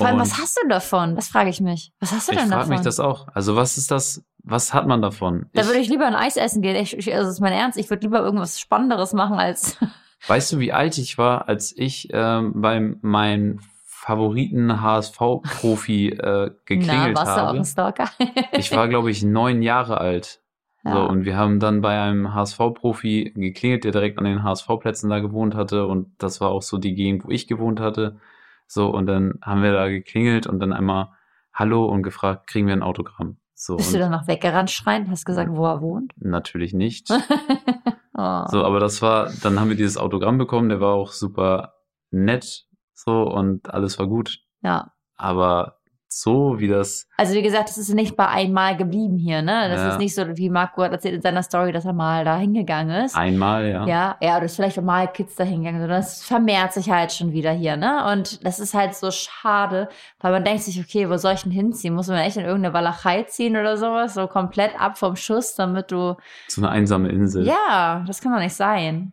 [0.00, 1.14] Vor allem, was hast du davon?
[1.16, 1.92] Das frage ich mich.
[2.00, 2.74] Was hast du ich denn frage davon?
[2.74, 3.28] mich das auch.
[3.34, 4.24] Also was ist das?
[4.42, 5.46] Was hat man davon?
[5.52, 6.74] da Ich- würde ich lieber ein Eis essen gehen.
[6.76, 7.78] Ich, ich, also das ist mein Ernst.
[7.78, 9.76] Ich würde lieber irgendwas Spannenderes machen als.
[10.26, 17.14] Weißt du, wie alt ich war, als ich ähm, beim meinem Favoriten HSV-Profi äh, geklingelt
[17.14, 17.58] Na, warst du auch habe?
[17.58, 18.10] ein Stalker?
[18.52, 20.40] Ich war, glaube ich, neun Jahre alt.
[20.84, 20.92] Ja.
[20.94, 25.18] So, und wir haben dann bei einem HSV-Profi geklingelt, der direkt an den HSV-Plätzen da
[25.18, 25.86] gewohnt hatte.
[25.86, 28.16] Und das war auch so die Gegend, wo ich gewohnt hatte.
[28.72, 31.08] So, und dann haben wir da geklingelt und dann einmal
[31.52, 33.38] Hallo und gefragt, kriegen wir ein Autogramm?
[33.52, 35.10] So, Bist du dann noch weggerannt schreien?
[35.10, 36.12] Hast gesagt, wo er wohnt?
[36.16, 37.10] natürlich nicht.
[38.14, 38.44] oh.
[38.46, 41.74] So, aber das war, dann haben wir dieses Autogramm bekommen, der war auch super
[42.12, 44.38] nett, so, und alles war gut.
[44.62, 44.92] Ja.
[45.16, 45.79] Aber
[46.12, 49.68] so wie das, Also wie gesagt, es ist nicht bei einmal geblieben hier, ne?
[49.68, 49.88] Das Ja.
[49.90, 53.04] ist nicht so, wie Marco hat erzählt in seiner Story, dass er mal da hingegangen
[53.04, 53.16] ist.
[53.16, 53.86] einmal, ja.
[53.86, 57.30] Ja, ja, oder ist vielleicht mal Kids da hingegangen, sondern es vermehrt sich halt schon
[57.32, 58.04] wieder hier, ne?
[58.10, 59.88] Und das ist halt so schade,
[60.18, 61.94] weil man denkt sich, okay, wo soll ich denn hinziehen?
[61.94, 64.14] Muss man echt in irgendeine Walachei ziehen oder sowas?
[64.14, 66.16] So komplett ab vom Schuss, damit du.
[66.48, 67.46] So eine einsame Insel.
[67.46, 69.12] Ja, das kann doch nicht sein.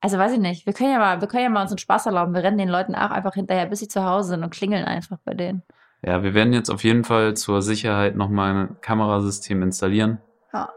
[0.00, 0.64] Also weiß ich nicht.
[0.64, 2.32] Wir können ja mal, wir können ja mal uns einen Spaß erlauben.
[2.32, 5.18] Wir rennen den Leuten auch einfach hinterher, bis sie zu Hause sind und klingeln einfach
[5.24, 5.62] bei denen.
[6.02, 10.18] Ja, wir werden jetzt auf jeden Fall zur Sicherheit nochmal ein Kamerasystem installieren.
[10.52, 10.70] Ja.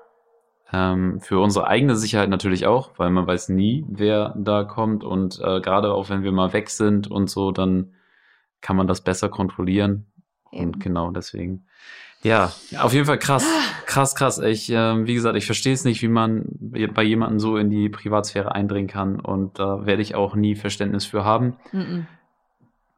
[0.74, 5.04] Ähm, für unsere eigene Sicherheit natürlich auch, weil man weiß nie, wer da kommt.
[5.04, 7.94] Und äh, gerade auch wenn wir mal weg sind und so, dann
[8.62, 10.08] kann man das besser kontrollieren.
[10.52, 10.66] Eben.
[10.66, 11.66] Und genau deswegen.
[12.24, 13.46] Ja, auf jeden Fall krass.
[13.88, 14.38] Krass, krass.
[14.38, 17.90] Ich, ähm, wie gesagt, ich verstehe es nicht, wie man bei jemandem so in die
[17.90, 19.20] Privatsphäre eindringen kann.
[19.20, 21.58] Und da werde ich auch nie Verständnis für haben.
[21.72, 22.08] Mhm.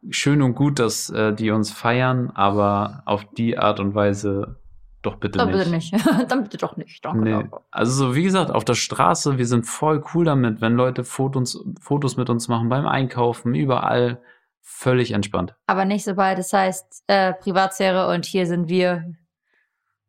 [0.10, 4.58] Schön und gut, dass äh, die uns feiern, aber auf die Art und Weise
[5.02, 5.58] doch bitte Dann nicht.
[5.60, 5.94] bitte nicht.
[6.32, 7.04] Dann bitte doch nicht.
[7.04, 7.32] Danke, Nee.
[7.32, 7.58] danke.
[7.72, 11.64] Also so wie gesagt, auf der Straße, wir sind voll cool damit, wenn Leute Fotos,
[11.82, 14.22] Fotos mit uns machen beim Einkaufen, überall
[14.62, 15.56] völlig entspannt.
[15.68, 19.14] Aber nicht sobald es heißt äh, Privatsphäre und hier sind wir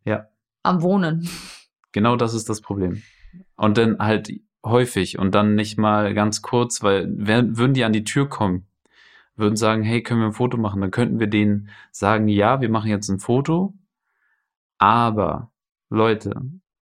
[0.05, 0.27] Ja.
[0.63, 1.29] am Wohnen.
[1.93, 3.03] Genau das ist das Problem.
[3.57, 4.31] Und dann halt
[4.65, 8.67] häufig und dann nicht mal ganz kurz, weil wär, würden die an die Tür kommen,
[9.37, 12.69] würden sagen, hey, können wir ein Foto machen, dann könnten wir denen sagen, ja, wir
[12.69, 13.75] machen jetzt ein Foto,
[14.79, 15.51] aber
[15.91, 16.41] Leute,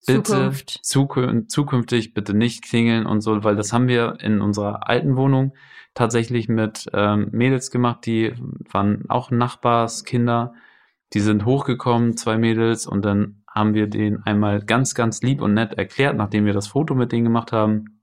[0.05, 5.15] bitte zukün zukünftig bitte nicht klingeln und so, weil das haben wir in unserer alten
[5.15, 5.53] Wohnung
[5.93, 8.33] tatsächlich mit ähm, Mädels gemacht, die
[8.71, 10.53] waren auch Nachbarskinder,
[11.13, 15.53] die sind hochgekommen, zwei Mädels, und dann haben wir denen einmal ganz, ganz lieb und
[15.53, 18.01] nett erklärt, nachdem wir das Foto mit denen gemacht haben,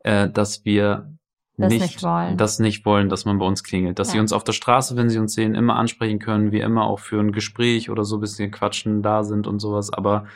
[0.00, 1.17] äh, dass wir
[1.58, 2.36] Das nicht, nicht wollen.
[2.36, 3.98] das nicht wollen, dass man bei uns klingelt.
[3.98, 4.20] Dass sie Ja.
[4.22, 7.18] uns auf der Straße, wenn sie uns sehen, immer ansprechen können, wir immer auch für
[7.20, 10.26] ein Gespräch oder so ein bisschen quatschen da sind und sowas, aber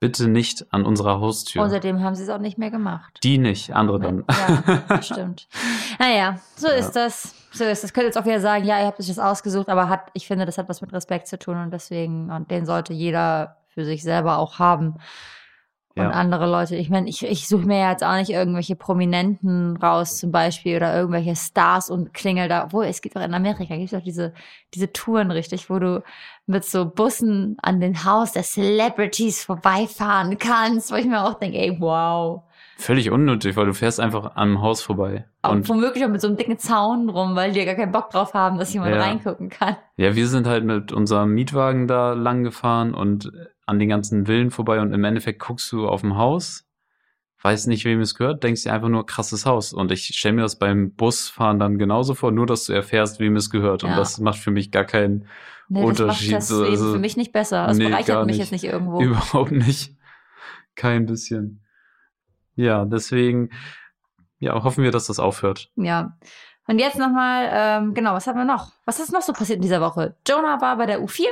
[0.00, 1.62] bitte nicht an unserer Haustür.
[1.62, 3.20] Außerdem haben sie es auch nicht mehr gemacht.
[3.22, 4.24] Die nicht, andere dann.
[4.88, 5.46] Ja, stimmt.
[6.00, 6.74] Naja, so Ja.
[6.74, 7.34] ist das.
[7.52, 7.92] So ist das.
[7.92, 10.46] Könnt jetzt auch wieder sagen, ja, ihr habt euch das ausgesucht, aber hat, ich finde,
[10.46, 14.02] das hat was mit Respekt zu tun und deswegen, und den sollte jeder für sich
[14.02, 14.96] selber auch haben.
[15.94, 16.10] Und Ja.
[16.10, 20.16] andere Leute, ich meine, ich, ich suche mir ja jetzt auch nicht irgendwelche Prominenten raus,
[20.18, 22.64] zum Beispiel, oder irgendwelche Stars und klingel da.
[22.64, 24.32] Obwohl, es gibt auch in Amerika, gibt es auch diese,
[24.72, 26.02] diese Touren, richtig, wo du
[26.46, 31.58] mit so Bussen an den Haus der Celebrities vorbeifahren kannst, wo ich mir auch denke,
[31.58, 32.42] ey, wow.
[32.78, 35.26] Völlig unnötig, weil du fährst einfach am Haus vorbei.
[35.42, 38.10] Und womöglich auch mit so einem dicken Zaun drum, weil die ja gar keinen Bock
[38.10, 39.00] drauf haben, dass jemand Ja.
[39.02, 39.76] reingucken kann.
[39.96, 43.30] ja, wir sind halt mit unserem Mietwagen da lang gefahren und
[43.66, 46.66] an den ganzen Villen vorbei und im Endeffekt guckst du auf dem Haus,
[47.42, 49.72] weißt nicht, wem es gehört, denkst dir einfach nur krasses Haus.
[49.72, 53.36] Und ich stelle mir das beim Busfahren dann genauso vor, nur dass du erfährst, wem
[53.36, 53.82] es gehört.
[53.84, 53.96] Und Ja.
[53.96, 55.26] das macht für mich gar keinen
[55.68, 57.66] Nee, das macht Unterschied, das Leben also- für mich nicht besser.
[57.68, 58.38] Es Nee, bereichert mich nicht.
[58.38, 59.00] jetzt nicht irgendwo.
[59.02, 59.96] Überhaupt nicht.
[60.74, 61.64] Kein bisschen.
[62.54, 63.50] Ja, deswegen,
[64.38, 65.70] ja, hoffen wir, dass das aufhört.
[65.76, 66.16] Ja.
[66.66, 68.72] Und jetzt nochmal, ähm, genau, was haben wir noch?
[68.84, 70.16] Was ist noch so passiert in dieser Woche?
[70.28, 71.26] Jonah war bei der U4.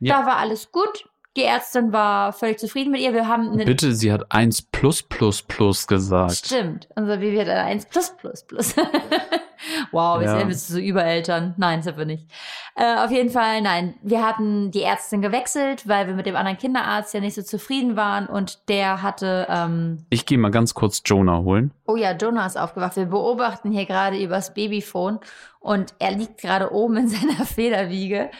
[0.00, 0.20] Ja.
[0.20, 1.08] Da war alles gut.
[1.36, 3.14] Die Ärztin war völlig zufrieden mit ihr.
[3.14, 3.64] Wir haben eine.
[3.64, 6.36] Bitte, sie hat 1 plus plus plus gesagt.
[6.44, 6.88] Stimmt.
[6.94, 8.74] Also wie wird eine 1 plus plus plus.
[9.92, 10.38] wow, wir Ja.
[10.38, 11.54] sind jetzt so Übereltern.
[11.56, 12.26] Nein, sind wir nicht.
[12.74, 13.94] Äh, auf jeden Fall, nein.
[14.02, 17.96] Wir hatten die Ärztin gewechselt, weil wir mit dem anderen Kinderarzt ja nicht so zufrieden
[17.96, 21.72] waren und der hatte, ähm, Ich gehe mal ganz kurz Jonah holen.
[21.86, 22.96] oh ja, Jonah ist aufgewacht.
[22.96, 25.18] Wir beobachten hier gerade übers Babyphone
[25.60, 28.30] und er liegt gerade oben in seiner Federwiege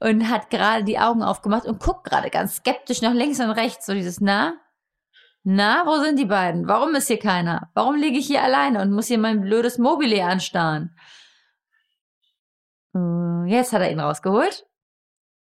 [0.00, 3.86] und hat gerade die Augen aufgemacht und guckt gerade ganz skeptisch nach links und rechts.
[3.86, 4.54] So dieses, na?
[5.42, 6.68] Na, wo sind die beiden?
[6.68, 7.70] Warum ist hier keiner?
[7.74, 10.94] Warum liege ich hier alleine und muss hier mein blödes Mobile anstarren?
[12.94, 14.66] Äh, jetzt hat er ihn rausgeholt.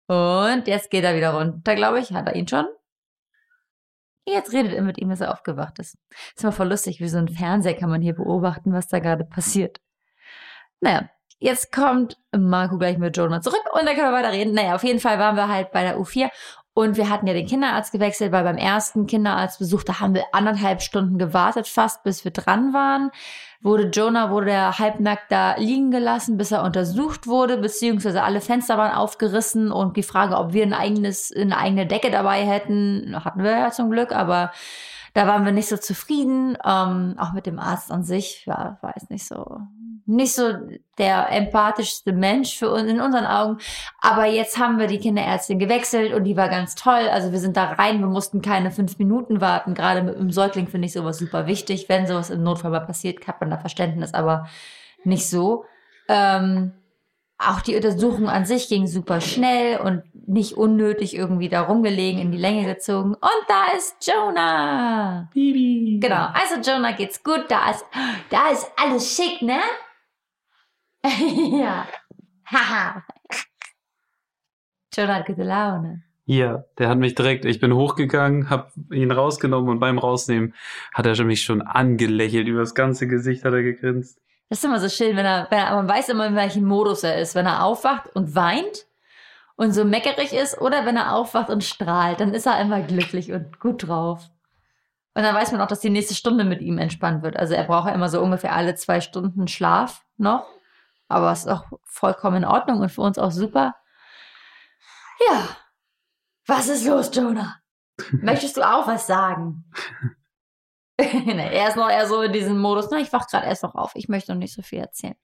[0.06, 2.12] Und jetzt geht er wieder runter, glaube ich.
[2.12, 2.66] Hat er ihn schon?
[4.26, 5.96] Jetzt redet er mit ihm, dass er aufgewacht ist.
[6.36, 9.24] Ist immer voll lustig, wie so ein Fernseher kann man hier beobachten, was da gerade
[9.24, 9.80] passiert.
[10.80, 11.08] Naja,
[11.42, 14.54] jetzt kommt Marco gleich mit Jonah zurück und dann können wir weiter reden.
[14.54, 16.30] Naja, auf jeden Fall waren wir halt bei der U4
[16.74, 20.80] und wir hatten ja den Kinderarzt gewechselt, weil beim ersten Kinderarztbesuch, da haben wir anderthalb
[20.80, 23.10] Stunden gewartet fast, bis wir dran waren.
[23.60, 28.78] Wurde Jonah, wurde der halbnackt da liegen gelassen, bis er untersucht wurde, beziehungsweise alle Fenster
[28.78, 33.42] waren aufgerissen und die Frage, ob wir ein eigenes, eine eigene Decke dabei hätten, hatten
[33.42, 34.50] wir ja zum Glück, aber
[35.14, 36.56] da waren wir nicht so zufrieden.
[36.64, 39.60] Ähm, auch mit dem Arzt an sich, ja, war jetzt nicht so,
[40.06, 40.52] nicht so
[40.98, 43.58] der empathischste Mensch für uns in unseren Augen.
[44.00, 47.08] Aber jetzt haben wir die Kinderärztin gewechselt und die war ganz toll.
[47.10, 49.74] Also wir sind da rein, wir mussten keine fünf Minuten warten.
[49.74, 51.88] Gerade mit dem Säugling finde ich sowas super wichtig.
[51.88, 54.46] Wenn sowas im Notfall mal passiert, hat man da Verständnis, aber
[55.04, 55.64] nicht so.
[56.08, 56.72] Ähm,
[57.38, 62.30] auch die Untersuchung an sich ging super schnell und nicht unnötig irgendwie da rumgelegen, in
[62.30, 63.14] die Länge gezogen.
[63.14, 65.28] Und da ist Jonah.
[65.34, 65.98] Bibi.
[66.00, 67.84] Genau, also Jonah geht's gut, da ist,
[68.30, 69.58] da ist alles schick, ne?
[71.58, 71.86] ja.
[72.46, 73.04] Haha.
[74.94, 76.02] Jonah hat gute Laune.
[76.24, 80.54] Ja, der hat mich direkt, ich bin hochgegangen, hab ihn rausgenommen und beim Rausnehmen
[80.94, 84.20] hat er mich schon angelächelt, über das ganze Gesicht hat er gegrinst.
[84.48, 87.02] Das ist immer so schön, wenn er, wenn er, man weiß immer, in welchem Modus
[87.02, 87.34] er ist.
[87.34, 88.86] Wenn er aufwacht und weint
[89.56, 93.32] und so meckerig ist oder wenn er aufwacht und strahlt, dann ist er immer glücklich
[93.32, 94.30] und gut drauf.
[95.14, 97.36] Und dann weiß man auch, dass die nächste Stunde mit ihm entspannt wird.
[97.36, 100.46] Also er braucht ja immer so ungefähr alle zwei Stunden Schlaf noch.
[101.12, 103.74] Aber es ist auch vollkommen in Ordnung und für uns auch super.
[105.28, 105.56] Ja.
[106.46, 107.60] Was ist los, Jonah?
[108.10, 109.64] Möchtest du auch was sagen?
[110.96, 113.92] er ist noch eher so in diesem Modus, na, ich wach gerade erst noch auf,
[113.94, 115.14] ich möchte noch nicht so viel erzählen.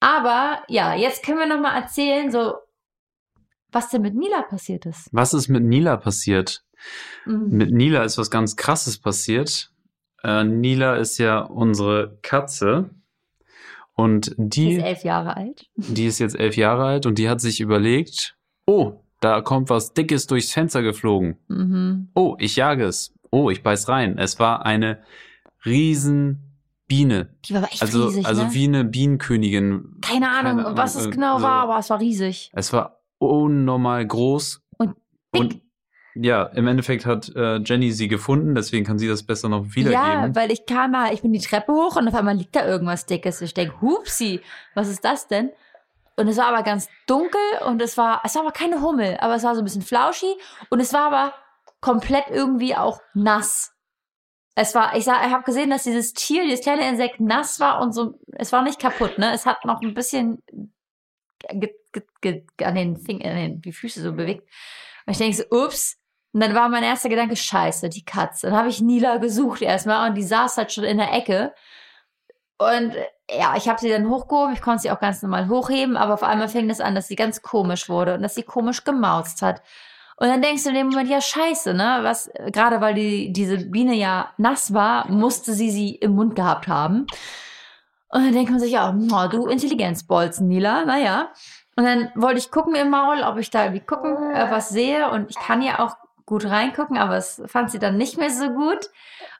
[0.00, 2.54] Aber ja, jetzt können wir noch mal erzählen, so
[3.72, 5.08] was denn mit Nila passiert ist.
[5.12, 6.64] Was ist mit Nila passiert?
[7.24, 7.48] Mhm.
[7.50, 9.72] Mit Nila ist was ganz Krasses passiert.
[10.22, 12.90] Äh, Nila ist ja unsere Katze.
[13.96, 15.66] Und Die die, ist elf Jahre alt.
[15.76, 18.36] die ist jetzt elf Jahre alt und die hat sich überlegt,
[18.66, 21.38] oh, da kommt was Dickes durchs Fenster geflogen.
[21.48, 22.08] Mhm.
[22.14, 23.14] Oh, ich jage es.
[23.30, 24.18] Oh, ich beiß rein.
[24.18, 24.98] Es war eine
[25.64, 26.42] riesen
[26.86, 27.30] Biene.
[27.46, 28.54] Die war aber echt Also, riesig, also ne?
[28.54, 29.96] wie eine Bienenkönigin.
[30.02, 31.42] Keine Ahnung, keine Ahnung, was es genau so.
[31.44, 32.50] war, aber es war riesig.
[32.54, 34.60] Es war unnormal groß.
[34.78, 34.94] Und
[35.34, 35.40] dick.
[35.40, 35.60] Und
[36.18, 39.74] ja, im Endeffekt hat äh, Jenny sie gefunden, deswegen kann sie das besser noch Ja,
[39.74, 40.34] wiedergeben.
[40.36, 43.06] weil ich kam mal, ich bin die Treppe hoch und auf einmal liegt da irgendwas
[43.06, 43.40] Dickes.
[43.42, 44.40] Ich denke, hupsi,
[44.74, 45.50] was ist das denn?
[46.16, 49.34] Und es war aber ganz dunkel und es war, es war aber keine Hummel, aber
[49.34, 50.32] es war so ein bisschen flauschi
[50.70, 51.34] und es war aber
[51.80, 53.72] komplett irgendwie auch nass.
[54.54, 57.82] Es war, ich sag, ich habe gesehen, dass dieses Tier, dieses kleine Insekt nass war
[57.82, 59.32] und so, es war nicht kaputt, ne?
[59.34, 60.42] Es hat noch ein bisschen
[61.50, 64.48] an den Fingern, an den, die Füße so bewegt.
[65.06, 65.98] Und ich denke so, ups.
[66.36, 68.48] Und dann war mein erster Gedanke, scheiße, die Katze.
[68.48, 71.54] Dann habe ich Nila gesucht erstmal und die saß halt schon in der Ecke.
[72.58, 72.92] Und
[73.30, 76.22] ja, ich habe sie dann hochgehoben, ich konnte sie auch ganz normal hochheben, aber auf
[76.22, 79.62] einmal fing es an, dass sie ganz komisch wurde und dass sie komisch gemauzt hat.
[80.18, 82.00] Und dann denkst du in dem Moment, ja, scheiße, ne?
[82.02, 86.68] Was, gerade weil die, diese Biene ja nass war, musste sie sie im Mund gehabt
[86.68, 87.06] haben.
[88.10, 91.30] Und dann denkt man sich, ja, oh, du Intelligenzbolzen, Nila, naja.
[91.76, 95.10] Und dann wollte ich gucken im Maul, ob ich da irgendwie gucken, äh, was sehe.
[95.10, 95.96] Und ich kann ja auch
[96.26, 98.90] gut reingucken, aber es fand sie dann nicht mehr so gut.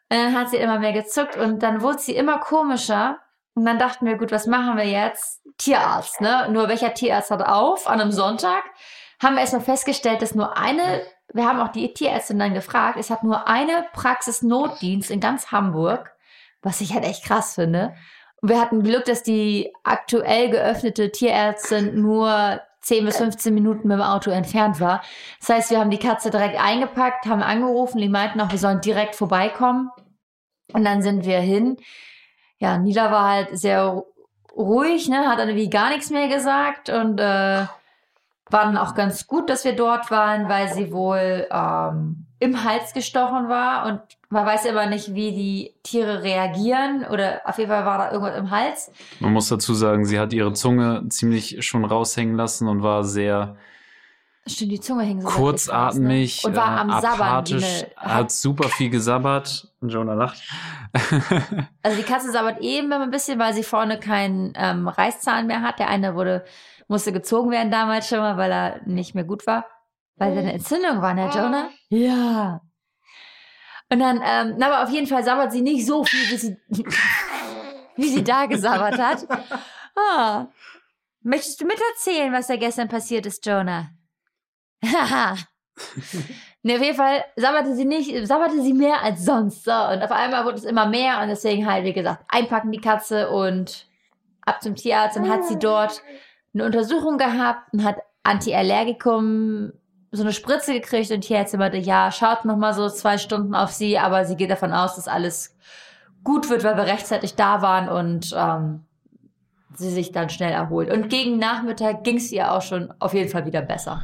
[0.09, 3.19] Dann hat sie immer mehr gezuckt und dann wurde sie immer komischer.
[3.55, 5.43] Und dann dachten wir, gut, was machen wir jetzt?
[5.59, 6.49] Tierarzt, ne?
[6.51, 8.63] Nur welcher Tierarzt hat auf an einem Sonntag?
[9.21, 13.11] Haben wir erstmal festgestellt, dass nur eine, wir haben auch die Tierärztin dann gefragt, es
[13.11, 16.13] hat nur eine Praxis-Notdienst in ganz Hamburg,
[16.63, 17.95] was ich halt echt krass finde.
[18.43, 23.99] Und wir hatten Glück, dass die aktuell geöffnete Tierärztin nur 10 bis 15 Minuten mit
[23.99, 25.03] dem Auto entfernt war.
[25.41, 28.81] Das heißt, wir haben die Katze direkt eingepackt, haben angerufen, die meinten auch, wir sollen
[28.81, 29.91] direkt vorbeikommen.
[30.73, 31.77] Und dann sind wir hin.
[32.59, 34.03] Ja, Nila war halt sehr
[34.57, 37.67] ruhig, ne, hat dann irgendwie gar nichts mehr gesagt und äh,
[38.49, 42.93] war dann auch ganz gut, dass wir dort waren, weil sie wohl ähm, im Hals
[42.93, 47.87] gestochen war und man weiß immer nicht, wie die Tiere reagieren oder auf jeden Fall
[47.87, 48.91] war da irgendwas im Hals.
[49.21, 53.57] Man muss dazu sagen, sie hat ihre Zunge ziemlich schon raushängen lassen und war sehr
[54.49, 56.49] Stimmt, die Zunge hing so wirklich raus, kurzatmig, ne?
[56.51, 57.21] und war äh, am Sabbern.
[57.29, 59.73] apathisch, eine- hat super viel gesabbert.
[59.81, 60.41] Und Jonah lacht.
[61.83, 65.63] Also die Katze sabbert eben immer ein bisschen, weil sie vorne keinen ähm, Reißzahn mehr
[65.63, 65.79] hat.
[65.79, 66.45] Der eine wurde
[66.89, 69.67] musste gezogen werden damals schon mal, weil er nicht mehr gut war.
[70.17, 71.71] Weil seine Entzündung war, ne, Jonah?
[71.91, 72.61] Ja.
[73.91, 76.57] Und dann, ähm, na, aber auf jeden Fall sabbert sie nicht so viel, wie sie,
[77.97, 79.27] wie sie da gesabbert hat.
[79.95, 80.47] Ah.
[81.21, 83.91] Möchtest du miterzählen, was da gestern passiert ist, Jonah?
[84.85, 85.37] Haha.
[86.63, 89.65] ne, auf jeden Fall sabberte sie nicht, sabberte sie mehr als sonst.
[89.65, 92.81] So, und auf einmal wurde es immer mehr und deswegen halt, wie gesagt, einpacken die
[92.81, 93.87] Katze und
[94.43, 95.17] ab zum Tierarzt.
[95.17, 96.03] Dann hat sie dort
[96.55, 99.73] eine Untersuchung gehabt und hat Antiallergikum
[100.17, 103.71] so eine Spritze gekriegt und hier jetzt ja, schaut noch mal so zwei Stunden auf
[103.71, 105.57] sie, aber sie geht davon aus, dass alles
[106.25, 108.81] gut wird, weil wir rechtzeitig da waren und ähm,
[109.75, 110.91] sie sich dann schnell erholt.
[110.91, 114.03] Und gegen Nachmittag ging es ihr auch schon auf jeden Fall wieder besser.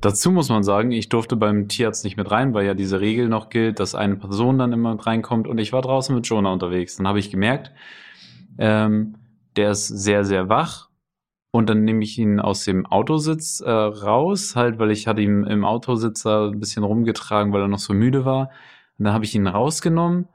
[0.00, 3.28] Dazu muss man sagen, ich durfte beim Tierarzt nicht mit rein, weil ja diese Regel
[3.28, 6.52] noch gilt, dass eine Person dann immer mit reinkommt und ich war draußen mit Jonah
[6.52, 6.96] unterwegs.
[6.96, 7.72] Dann habe ich gemerkt,
[8.58, 9.14] ähm,
[9.56, 10.85] der ist sehr, sehr wach
[11.56, 15.44] und dann nehme ich ihn aus dem Autositz äh, raus, halt, weil ich hatte ihn
[15.44, 18.50] im Autositz da ein bisschen rumgetragen, weil er noch so müde war.
[18.98, 20.28] Und dann habe ich ihn rausgenommen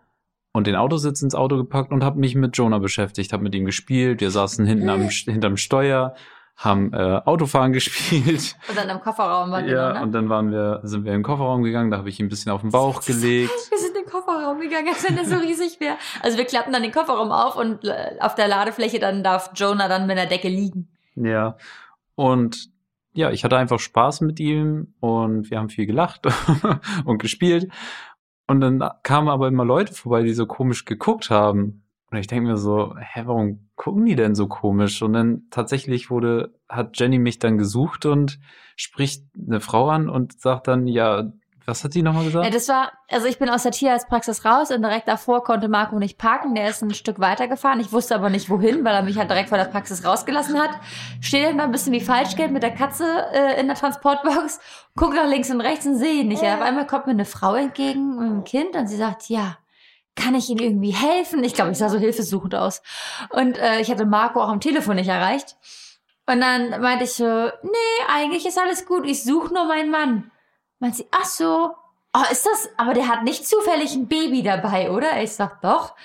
[0.51, 3.65] und den Autositz ins Auto gepackt und habe mich mit Jonah beschäftigt, habe mit ihm
[3.65, 4.19] gespielt.
[4.19, 6.15] Wir saßen hinten am, hinterm Steuer,
[6.57, 8.55] haben äh, Autofahren gespielt.
[8.67, 9.73] Und dann im Kofferraum waren wir.
[9.73, 10.01] Ja, ne?
[10.01, 12.29] und dann waren wir, sind wir in den Kofferraum gegangen, da habe ich ihn ein
[12.29, 13.51] bisschen auf den Bauch gelegt.
[13.69, 15.97] wir sind in den Kofferraum gegangen, als wenn der so riesig wäre.
[16.23, 19.87] Also wir klappen dann den Kofferraum auf und äh, auf der Ladefläche dann darf Jonah
[19.87, 20.90] dann mit der Decke liegen.
[21.15, 21.57] Ja.
[22.15, 22.71] Und
[23.13, 26.27] ja, ich hatte einfach Spaß mit ihm und wir haben viel gelacht
[27.05, 27.71] und gespielt.
[28.47, 31.83] Und dann kamen aber immer Leute vorbei, die so komisch geguckt haben.
[32.09, 35.01] Und ich denke mir so, hä, warum gucken die denn so komisch?
[35.01, 38.39] Und dann tatsächlich wurde, hat Jenny mich dann gesucht und
[38.75, 41.31] spricht eine Frau an und sagt dann, ja,
[41.71, 42.45] was hat sie nochmal gesagt?
[42.45, 45.97] Ja, das war, also ich bin aus der Tierarztpraxis raus und direkt davor konnte Marco
[45.97, 46.53] nicht parken.
[46.53, 47.79] Der ist ein Stück weiter gefahren.
[47.79, 50.71] Ich wusste aber nicht wohin, weil er mich halt direkt vor der Praxis rausgelassen hat.
[51.21, 54.59] Steht dann da ein bisschen wie Falschgeld mit der Katze äh, in der Transportbox,
[54.95, 56.43] guckt nach links und rechts und sehe ihn nicht.
[56.43, 59.57] Auf einmal kommt mir eine Frau entgegen mit einem Kind und sie sagt, ja,
[60.15, 61.43] kann ich Ihnen irgendwie helfen?
[61.43, 62.81] Ich glaube, ich sah so hilfesuchend aus.
[63.29, 65.55] Und äh, ich hatte Marco auch am Telefon nicht erreicht.
[66.25, 67.25] Und dann meinte ich so,
[67.63, 69.05] nee, eigentlich ist alles gut.
[69.05, 70.30] Ich suche nur meinen Mann.
[70.81, 71.75] Meint sie, ach so,
[72.13, 75.21] oh, ist das, aber der hat nicht zufällig ein Baby dabei, oder?
[75.21, 75.95] Ich sag, doch.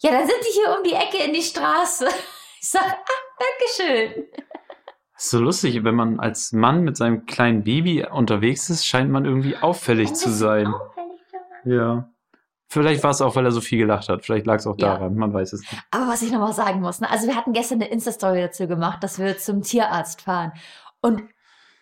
[0.00, 2.06] Ja, dann sind die hier um die Ecke in die Straße.
[2.60, 4.24] Ich sag, ah, Dankeschön.
[5.16, 9.56] So lustig, wenn man als Mann mit seinem kleinen Baby unterwegs ist, scheint man irgendwie
[9.56, 10.66] auffällig zu sein.
[10.66, 11.20] Auffällig,
[11.66, 12.10] ja.
[12.66, 14.24] Vielleicht war es auch, weil er so viel gelacht hat.
[14.24, 15.18] Vielleicht lag es auch daran, ja.
[15.20, 15.82] man weiß es nicht.
[15.92, 17.08] Aber was ich nochmal sagen muss, ne?
[17.08, 20.50] also wir hatten gestern eine Insta-Story dazu gemacht, dass wir zum Tierarzt fahren.
[21.00, 21.22] Und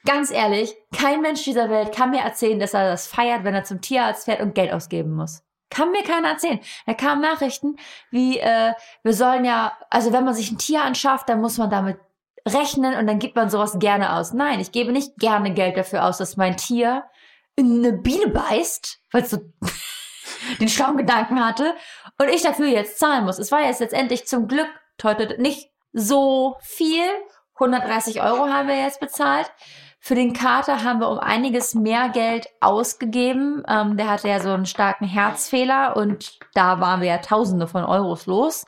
[0.06, 3.64] Ganz ehrlich, kein Mensch dieser Welt kann mir erzählen, dass er das feiert, wenn er
[3.64, 5.42] zum Tierarzt fährt und Geld ausgeben muss.
[5.68, 6.60] Kann mir keiner erzählen.
[6.86, 7.76] Da kamen Nachrichten
[8.10, 11.70] wie, äh, wir sollen ja, also wenn man sich ein Tier anschafft, dann muss man
[11.70, 11.98] damit
[12.46, 14.32] rechnen und dann gibt man sowas gerne aus.
[14.32, 17.04] Nein, ich gebe nicht gerne Geld dafür aus, dass mein Tier
[17.56, 19.38] in eine Biene beißt, weil es so
[20.60, 21.74] den schlauen Gedanken hatte
[22.20, 23.40] und ich dafür jetzt zahlen muss.
[23.40, 24.68] Es war jetzt letztendlich zum Glück
[25.02, 27.04] heute nicht so viel.
[27.54, 29.50] 130 Euro haben wir jetzt bezahlt.
[30.06, 33.64] Für den Kater haben wir um einiges mehr Geld ausgegeben.
[33.66, 37.82] Ähm, der hatte ja so einen starken Herzfehler und da waren wir ja Tausende von
[37.82, 38.66] Euros los.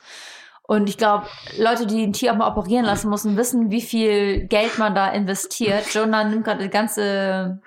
[0.63, 1.27] Und ich glaube,
[1.57, 5.07] Leute, die ein Tier auch mal operieren lassen müssen, wissen, wie viel Geld man da
[5.11, 5.93] investiert.
[5.93, 7.61] Jonah nimmt gerade die ganze,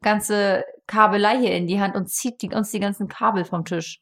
[0.00, 4.00] ganze Kabelei hier in die Hand und zieht die, uns die ganzen Kabel vom Tisch.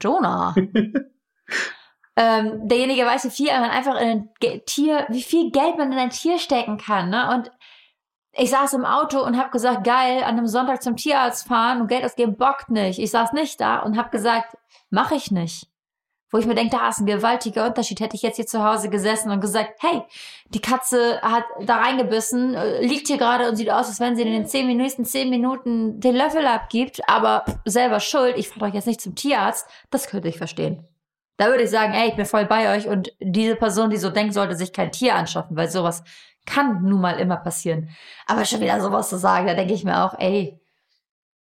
[0.00, 0.54] Jonah.
[2.16, 5.98] ähm, derjenige weiß, wie viel man einfach in ein Tier, wie viel Geld man in
[5.98, 7.10] ein Tier stecken kann.
[7.10, 7.28] Ne?
[7.34, 7.50] Und
[8.36, 11.88] ich saß im Auto und habe gesagt, geil, an einem Sonntag zum Tierarzt fahren und
[11.88, 12.98] Geld ausgeben bockt nicht.
[12.98, 14.56] Ich saß nicht da und habe gesagt,
[14.90, 15.68] mache ich nicht.
[16.30, 18.00] Wo ich mir denke, da ist ein gewaltiger Unterschied.
[18.00, 20.02] Hätte ich jetzt hier zu Hause gesessen und gesagt, hey,
[20.48, 24.22] die Katze hat da reingebissen, äh, liegt hier gerade und sieht aus, als wenn sie
[24.22, 28.74] in den zehn, nächsten zehn Minuten den Löffel abgibt, aber selber schuld, ich fahre euch
[28.74, 30.88] jetzt nicht zum Tierarzt, das könnte ich verstehen.
[31.36, 34.10] Da würde ich sagen, ey, ich bin voll bei euch und diese Person, die so
[34.10, 36.02] denkt, sollte sich kein Tier anschaffen, weil sowas
[36.46, 37.90] kann nun mal immer passieren.
[38.26, 40.60] Aber schon wieder sowas zu sagen, da denke ich mir auch, ey,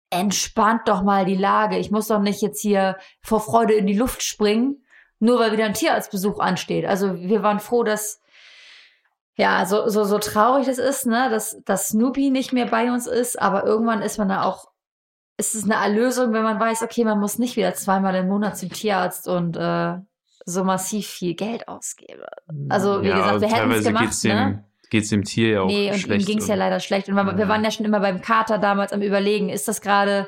[0.09, 1.77] entspannt doch mal die Lage.
[1.77, 4.83] Ich muss doch nicht jetzt hier vor Freude in die Luft springen,
[5.19, 6.85] nur weil wieder ein Tierarztbesuch ansteht.
[6.85, 8.21] Also wir waren froh, dass
[9.39, 13.07] ja, so, so, so traurig das ist, ne, dass, dass Snoopy nicht mehr bei uns
[13.07, 14.69] ist, aber irgendwann ist man da auch,
[15.37, 18.57] ist es eine Erlösung, wenn man weiß, okay, man muss nicht wieder zweimal im Monat
[18.57, 19.95] zum Tierarzt und äh,
[20.43, 22.23] so massiv viel Geld ausgeben.
[22.67, 24.65] Also, wie ja, gesagt, wir hätten es gemacht, ne?
[24.89, 26.07] Geht es dem Tier ja auch nee, schlecht.
[26.07, 27.09] Nee, und ihm ging es ja leider schlecht.
[27.09, 30.27] Und wir, wir waren ja schon immer beim Kater damals am überlegen, ist das gerade,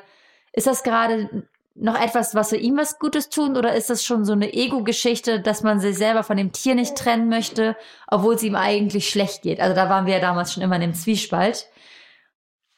[0.53, 3.57] ist das gerade noch etwas, was für ihm was Gutes tun?
[3.57, 6.95] Oder ist das schon so eine Ego-Geschichte, dass man sich selber von dem Tier nicht
[6.95, 7.75] trennen möchte,
[8.07, 9.59] obwohl es ihm eigentlich schlecht geht?
[9.59, 11.67] Also da waren wir ja damals schon immer in dem Zwiespalt.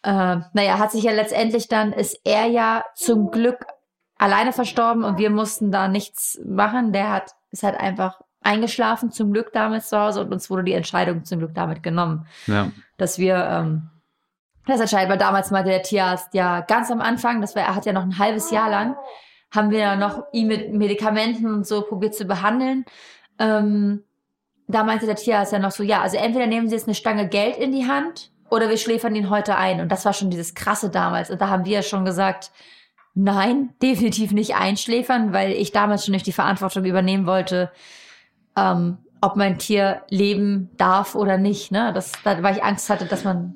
[0.03, 3.65] Äh, naja, hat sich ja letztendlich dann, ist er ja zum Glück
[4.17, 6.93] alleine verstorben und wir mussten da nichts machen.
[6.93, 10.73] Der hat, ist halt einfach eingeschlafen, zum Glück damals zu Hause und uns wurde die
[10.73, 12.71] Entscheidung zum Glück damit genommen, Ja.
[12.97, 13.89] dass wir ähm,
[14.65, 17.85] das entscheiden, weil damals meinte der Tierarzt ja ganz am Anfang, das war, er hat
[17.85, 18.95] ja noch ein halbes Jahr lang,
[19.51, 22.85] haben wir ja noch ihn mit Medikamenten und so probiert zu behandeln.
[23.39, 24.03] Ähm,
[24.67, 27.27] da meinte der Tierarzt ja noch so, ja, also entweder nehmen Sie jetzt eine Stange
[27.27, 29.81] Geld in die Hand oder wir schläfern ihn heute ein.
[29.81, 31.29] Und das war schon dieses krasse damals.
[31.29, 32.51] Und da haben wir ja schon gesagt,
[33.13, 37.71] nein, definitiv nicht einschläfern, weil ich damals schon nicht die Verantwortung übernehmen wollte,
[38.57, 41.71] ähm, ob mein Tier leben darf oder nicht.
[41.71, 41.91] Ne?
[41.93, 43.55] Das, da, weil ich Angst hatte, dass man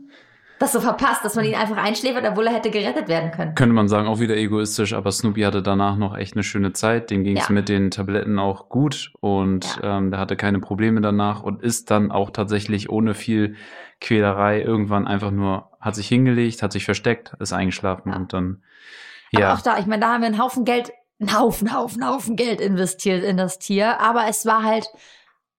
[0.59, 3.53] das so verpasst, dass man ihn einfach einschläfert, obwohl er hätte gerettet werden können.
[3.53, 7.11] Könnte man sagen, auch wieder egoistisch, aber Snoopy hatte danach noch echt eine schöne Zeit.
[7.11, 7.53] Dem ging es Ja.
[7.53, 12.11] mit den Tabletten auch gut und ähm, der hatte keine Probleme danach und ist dann
[12.11, 13.55] auch tatsächlich ohne viel
[14.01, 18.15] Quälerei irgendwann einfach nur, hat sich hingelegt, hat sich versteckt, ist eingeschlafen Ja.
[18.17, 18.63] und dann,
[19.35, 22.07] Aber ja, auch da, ich meine, da haben wir einen Haufen Geld, einen Haufen, Haufen,
[22.07, 23.99] Haufen Geld investiert in das Tier.
[23.99, 24.87] Aber es war halt,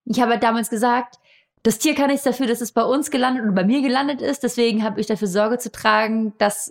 [0.04, 1.16] ich habe halt damals gesagt,
[1.62, 4.42] das Tier kann nichts dafür, dass es bei uns gelandet und bei mir gelandet ist.
[4.42, 6.70] Deswegen habe ich dafür Sorge zu tragen, dass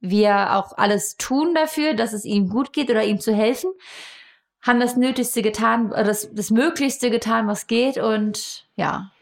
[0.00, 3.70] wir auch alles tun dafür, dass es ihm gut geht oder ihm zu helfen.
[4.60, 7.98] Haben das Nötigste getan, oder das, das Möglichste getan, was geht.
[7.98, 9.12] Und ja,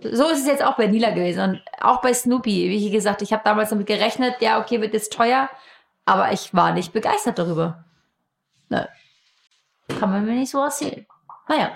[0.00, 1.40] so ist es jetzt auch bei Nila gewesen.
[1.42, 2.70] Und auch bei Snoopy.
[2.70, 5.50] Wie gesagt, ich habe damals damit gerechnet, ja, okay, wird jetzt teuer.
[6.10, 7.84] Aber ich war nicht begeistert darüber.
[8.68, 8.88] Ne.
[10.00, 11.06] Kann man mir nicht so erzählen.
[11.48, 11.70] Naja.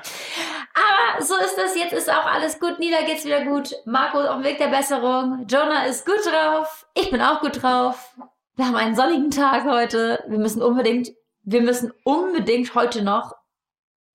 [0.75, 1.77] Aber so ist das.
[1.77, 2.81] Jetzt ist auch alles gut.
[2.81, 3.73] Nila geht's wieder gut.
[3.85, 5.47] Marco ist auf dem Weg der Besserung.
[5.49, 6.85] Jonah ist gut drauf.
[6.95, 8.17] Ich bin auch gut drauf.
[8.57, 10.25] Wir haben einen sonnigen Tag heute.
[10.27, 11.11] Wir müssen unbedingt,
[11.43, 13.37] wir müssen unbedingt heute noch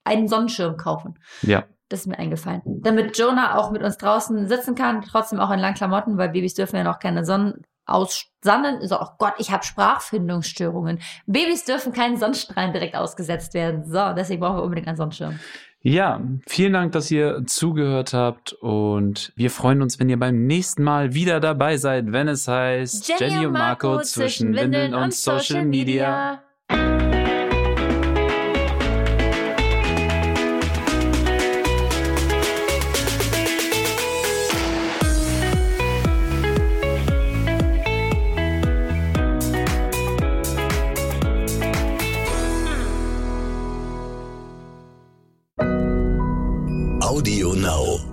[0.04, 1.18] einen Sonnenschirm kaufen.
[1.44, 2.62] ja, Das ist mir eingefallen.
[2.66, 6.56] Damit Jonah auch mit uns draußen sitzen kann, trotzdem auch in langen Klamotten, weil Babys
[6.56, 8.88] dürfen ja noch keine Sonnen aussannen.
[8.88, 11.00] So, oh Gott, ich habe Sprachfindungsstörungen.
[11.26, 13.86] Babys dürfen keinen Sonnenstrahlen direkt ausgesetzt werden.
[13.86, 15.40] So, deswegen brauchen wir unbedingt einen Sonnenschirm.
[15.82, 20.84] Ja, vielen Dank, dass ihr zugehört habt und wir freuen uns, wenn ihr beim nächsten
[20.84, 26.34] Mal wieder dabei seid, wenn es heißt Jenny und Marco zwischen Windeln und Social Media.
[26.34, 26.49] Audio
[47.70, 48.09] Now.